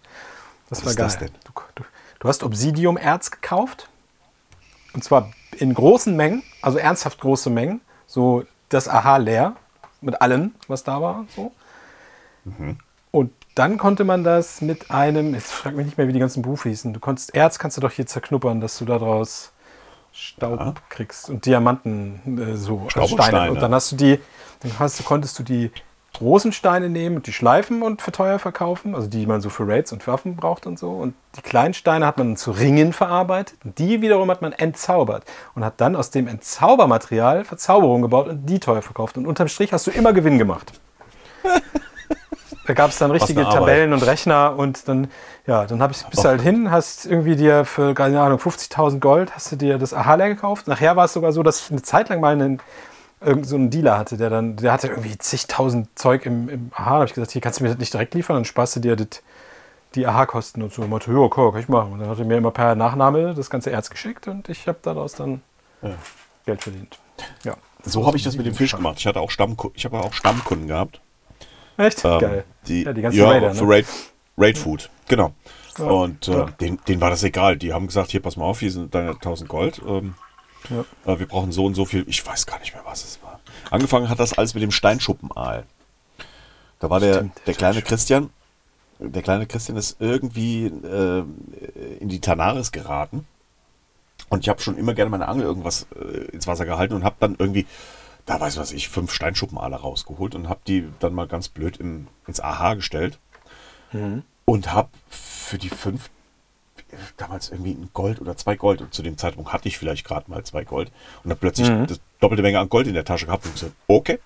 [0.69, 1.05] Das Was war ist geil.
[1.05, 1.31] das denn?
[1.45, 1.83] Du, du,
[2.19, 3.89] du hast Obsidium-Erz gekauft.
[4.93, 7.79] Und zwar in großen Mengen, also ernsthaft große Mengen.
[8.05, 9.55] So das Aha leer
[10.01, 11.25] mit allem, was da war.
[11.33, 11.53] So.
[12.43, 12.77] Mhm.
[13.11, 16.41] Und dann konnte man das mit einem, jetzt frag mich nicht mehr, wie die ganzen
[16.41, 16.93] Berufe hießen.
[16.93, 19.53] Du konntest Erz kannst du doch hier zerknuppern, dass du daraus
[20.11, 23.29] Staub kriegst und Diamanten äh, so Staub und Steine.
[23.29, 23.51] Steine.
[23.51, 24.19] Und dann hast du die,
[24.59, 25.71] dann hast du, konntest du die
[26.13, 29.67] großen Steine nehmen und die schleifen und für teuer verkaufen, also die man so für
[29.67, 30.89] Raids und Waffen braucht und so.
[30.91, 33.57] Und die kleinen Steine hat man zu Ringen verarbeitet.
[33.63, 38.59] Die wiederum hat man entzaubert und hat dann aus dem Entzaubermaterial Verzauberung gebaut und die
[38.59, 39.17] teuer verkauft.
[39.17, 40.73] Und unterm Strich hast du immer Gewinn gemacht.
[42.67, 43.43] Da gab es dann richtige.
[43.43, 45.07] Tabellen und Rechner und dann,
[45.45, 48.99] ja, dann hab ich, bist du halt hin, hast irgendwie dir für, keine Ahnung, 50.000
[48.99, 50.67] Gold, hast du dir das Aha gekauft.
[50.67, 52.59] Nachher war es sogar so, dass ich eine Zeit lang mal einen,
[53.21, 56.85] irgend so einen Dealer hatte, der dann, der hatte irgendwie zigtausend Zeug im, im Aha.
[56.85, 58.79] Da habe ich gesagt, hier kannst du mir das nicht direkt liefern, dann sparst du
[58.79, 59.21] dir das,
[59.95, 60.83] die Aha-Kosten und so.
[60.83, 61.93] Und meinte, ja, kann ich machen.
[61.93, 64.79] Und dann hat er mir immer per Nachname das ganze Erz geschickt und ich habe
[64.81, 65.41] daraus dann
[66.45, 66.99] Geld verdient.
[67.43, 67.55] Ja.
[67.83, 68.95] So habe ich das mit dem Fisch gemacht.
[68.99, 70.99] Ich hatte auch Stammku ich habe auch Stammkunden gehabt.
[71.77, 72.03] Echt?
[72.03, 72.43] Ähm, Geil.
[72.67, 73.71] Die, Ja, die ganzen ja, Raider, für ne?
[73.71, 73.85] Raid,
[74.37, 75.33] Raid Food, genau.
[75.77, 76.45] und äh, ja.
[76.59, 77.55] denen, denen war das egal.
[77.57, 79.81] Die haben gesagt, hier, pass mal auf, hier sind deine 1000 Gold.
[79.87, 80.15] Ähm,
[81.05, 82.05] äh, wir brauchen so und so viel.
[82.07, 83.39] Ich weiß gar nicht mehr, was es war.
[83.71, 85.65] Angefangen hat das alles mit dem Steinschuppenaal.
[86.79, 87.81] Da war der, Stimmt, der kleine.
[87.81, 88.29] Christian,
[88.99, 91.23] der kleine Christian ist irgendwie äh,
[91.99, 93.25] in die Tanaris geraten.
[94.29, 97.15] Und ich habe schon immer gerne meine Angel irgendwas äh, ins Wasser gehalten und habe
[97.19, 97.65] dann irgendwie,
[98.25, 102.07] da weiß was ich, fünf Steinschuppenaale rausgeholt und habe die dann mal ganz blöd im,
[102.27, 103.19] ins AH gestellt.
[104.45, 106.09] Und habe für die fünf
[107.17, 108.81] damals irgendwie ein Gold oder zwei Gold.
[108.81, 110.91] Und zu dem Zeitpunkt hatte ich vielleicht gerade mal zwei Gold.
[111.23, 114.19] Und habe plötzlich das doppelte Menge an Gold in der Tasche gehabt und gesagt, okay,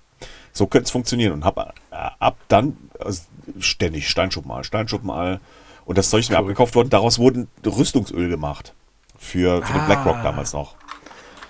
[0.53, 1.33] so könnte es funktionieren.
[1.33, 3.21] Und habe äh, ab dann also
[3.59, 5.39] ständig Steinschuppenaal, Steinschuppenaal.
[5.85, 6.89] Und das Zeug ist mir abgekauft worden.
[6.89, 8.73] Daraus wurden Rüstungsöl gemacht.
[9.17, 9.85] Für, für den Ah.
[9.85, 10.75] BlackRock damals noch.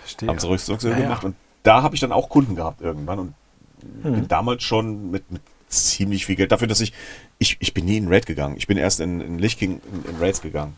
[0.01, 0.27] Verstehe.
[0.29, 1.03] Haben sie Rüstungsöl Ja, ja.
[1.03, 1.23] gemacht.
[1.23, 3.19] Und da habe ich dann auch Kunden gehabt irgendwann.
[3.19, 3.33] Und
[4.03, 4.13] Hm.
[4.13, 6.51] bin damals schon mit, mit ziemlich viel Geld.
[6.51, 6.93] Dafür, dass ich,
[7.39, 8.55] ich, ich bin nie in Raid gegangen.
[8.57, 10.77] Ich bin erst in, in Lich King in, in Raids gegangen.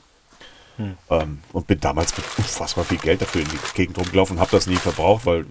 [0.78, 0.98] Hm.
[1.10, 4.52] Ähm, und bin damals mit unfassbar viel Geld dafür in die Gegend rumgelaufen und habe
[4.52, 5.46] das nie verbraucht, weil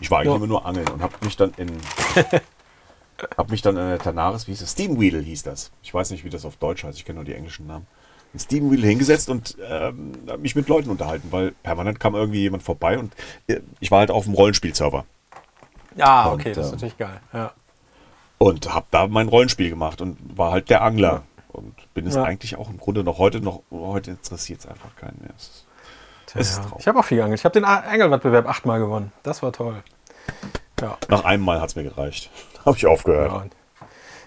[0.00, 0.36] ich war eigentlich Ja.
[0.36, 1.68] immer nur angeln und habe mich dann in
[3.38, 4.70] habe mich dann in der Tanaris, wie hieß das?
[4.72, 5.70] Steam Wheel hieß das.
[5.82, 7.86] Ich weiß nicht, wie das auf Deutsch heißt, ich kenne nur die englischen Namen.
[8.32, 12.64] In Steam Wheel hingesetzt und ähm, mich mit Leuten unterhalten, weil permanent kam irgendwie jemand
[12.64, 13.12] vorbei und
[13.46, 15.04] äh, ich war halt auf dem Rollenspielserver.
[15.94, 17.20] Ja, Und, okay, das ist ähm, natürlich geil.
[17.32, 17.52] Ja.
[18.38, 21.22] und habe da mein Rollenspiel gemacht und war halt der Angler
[21.54, 22.24] und bin es Ja.
[22.24, 25.30] eigentlich auch im Grunde noch heute noch heute interessiert es einfach keinen mehr.
[25.36, 25.64] Es
[26.34, 26.60] ist, es.
[26.78, 27.38] Ich habe auch viel geangelt.
[27.38, 29.12] Ich habe den Angelwettbewerb achtmal gewonnen.
[29.22, 29.82] Das war toll.
[30.80, 30.96] Ja.
[31.08, 32.30] Nach einem Mal hat es mir gereicht.
[32.64, 33.30] Habe ich aufgehört.
[33.30, 33.44] ja.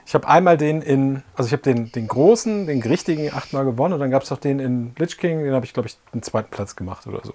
[0.05, 3.95] Ich habe einmal den in, also ich habe den, den großen, den richtigen achtmal gewonnen
[3.95, 6.23] und dann gab es noch den in Lich King, den habe ich, glaube ich, den
[6.23, 7.33] zweiten Platz gemacht oder so.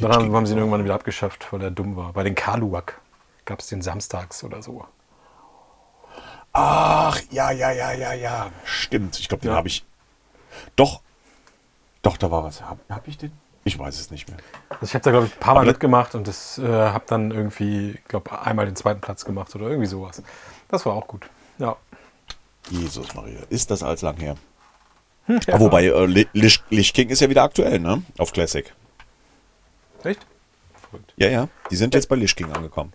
[0.00, 2.14] Dann haben, haben sie ihn irgendwann wieder abgeschafft, weil er dumm war.
[2.14, 2.98] Bei den Kaluak
[3.44, 4.86] gab es den samstags oder so.
[6.52, 8.50] Ach, ja, ja, ja, ja, ja.
[8.64, 9.18] Stimmt.
[9.20, 9.56] Ich glaube, den Ja.
[9.56, 9.84] habe ich.
[10.76, 11.02] Doch.
[12.02, 12.62] Doch, da war was.
[12.62, 13.32] Habe hab ich den?
[13.64, 14.38] Ich weiß es nicht mehr.
[14.70, 17.04] Also ich habe da, glaube ich, ein paar Mal Aber mitgemacht und das äh, habe
[17.06, 20.22] dann irgendwie, ich glaube, einmal den zweiten Platz gemacht oder irgendwie sowas.
[20.68, 21.28] Das war auch gut.
[21.58, 21.76] Ja.
[22.70, 23.40] Jesus Maria.
[23.50, 24.36] Ist das als lang her?
[25.26, 25.36] ja.
[25.52, 28.02] Ah, Wobei, äh, Li- Lich, Lich King ist ja wieder aktuell, ne?
[28.16, 28.72] Auf Classic.
[30.02, 30.26] Echt?
[30.88, 31.12] Verrückt.
[31.16, 31.48] Ja, ja.
[31.70, 32.92] Die sind jetzt bei Lich King angekommen.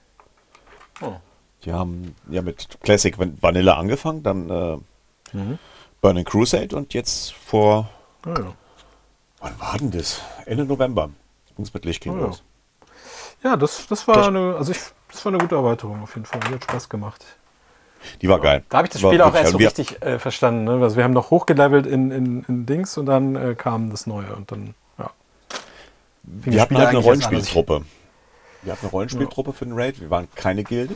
[1.01, 1.17] Oh.
[1.65, 4.77] Die haben ja mit Classic Van- Vanilla angefangen, dann äh,
[5.35, 5.57] Mhm.
[6.01, 7.89] Burning Crusade und jetzt vor.
[8.25, 8.53] Ah, ja.
[9.39, 10.21] Wann war denn das?
[10.45, 11.09] Ende November.
[11.55, 12.25] Ging es mit Lich King Oh ja.
[12.27, 12.43] los.
[13.43, 14.79] Ja, das, das war Das- eine, also ich,
[15.11, 16.39] das war eine gute Erweiterung auf jeden Fall.
[16.47, 17.25] Die hat Spaß gemacht.
[18.21, 18.63] Die war geil.
[18.69, 20.65] Da habe ich das War Spiel auch erst so richtig äh, verstanden.
[20.65, 20.71] Ne?
[20.83, 24.35] Also wir haben noch hochgelevelt in, in, in Dings und dann äh, kam das Neue
[24.35, 25.09] und dann, ja.
[26.23, 27.83] Wir hatten halt eine Rollenspieltruppe.
[28.61, 29.99] Wir hatten eine Rollenspieltruppe für den Raid.
[30.01, 30.95] Wir waren keine Gilde.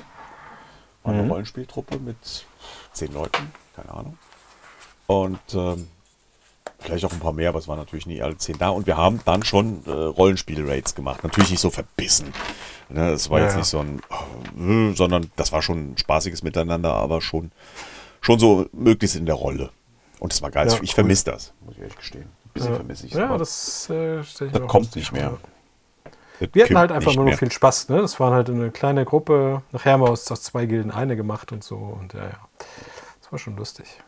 [1.07, 1.19] War Mhm.
[1.21, 2.45] eine Rollenspieltruppe mit
[2.91, 4.17] zehn Leuten, keine Ahnung.
[5.07, 5.87] Und ähm,
[6.79, 8.69] vielleicht auch ein paar mehr, aber es waren natürlich nie alle zehn da.
[8.69, 11.23] Und wir haben dann schon äh, Rollenspiel-Raids gemacht.
[11.23, 12.33] Natürlich nicht so verbissen.
[12.89, 14.01] Ne, das war Ja, jetzt nicht so ein,
[14.59, 17.51] äh, sondern das war schon ein spaßiges Miteinander, aber schon,
[18.21, 19.69] schon so möglichst in der Rolle.
[20.19, 20.67] Und es war geil.
[20.67, 20.87] Ja, ich cool.
[20.87, 22.25] vermisse das, muss ich ehrlich gestehen.
[22.45, 25.29] Ein bisschen Ja, vermisse ich ja das äh, das kommt nicht mehr.
[25.29, 25.39] vor.
[26.39, 27.37] Das Wir hatten halt einfach nur noch mehr.
[27.37, 27.89] viel Spaß.
[27.89, 28.01] Ne?
[28.01, 29.61] Das waren halt eine kleine Gruppe.
[29.71, 31.75] Nachher haben wir aus, aus zwei Gilden eine gemacht und so.
[31.75, 32.39] Und ja, ja.
[33.21, 33.99] Das war schon lustig.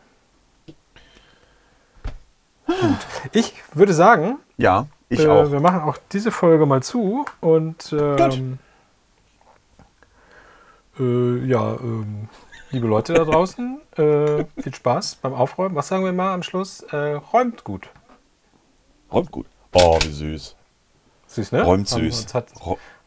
[2.66, 3.06] Gut.
[3.32, 5.50] Ich würde sagen, Ja, ich äh, auch.
[5.50, 7.24] wir machen auch diese Folge mal zu.
[7.40, 8.58] Und ähm,
[10.98, 12.28] äh, ja, ähm,
[12.70, 15.74] liebe Leute da draußen, äh, viel Spaß beim Aufräumen.
[15.74, 16.80] Was sagen wir mal am Schluss?
[16.92, 17.88] Äh, räumt gut.
[19.12, 19.46] Räumt gut.
[19.72, 20.56] Oh, wie süß.
[21.30, 21.62] Süß, ne?
[21.62, 22.34] Räumt Haben süß.
[22.34, 22.48] Hat,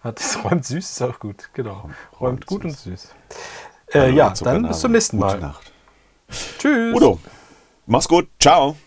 [0.01, 1.73] hat, räumt süß ist auch gut, genau.
[1.73, 2.71] Räumt, räumt gut süß.
[2.71, 3.15] und süß.
[3.93, 5.39] Äh, ja, dann bis zum nächsten Gute Mal.
[5.39, 5.71] Nacht.
[6.57, 6.95] Tschüss.
[6.95, 7.19] Udo,
[7.85, 8.29] mach's gut.
[8.39, 8.77] Ciao.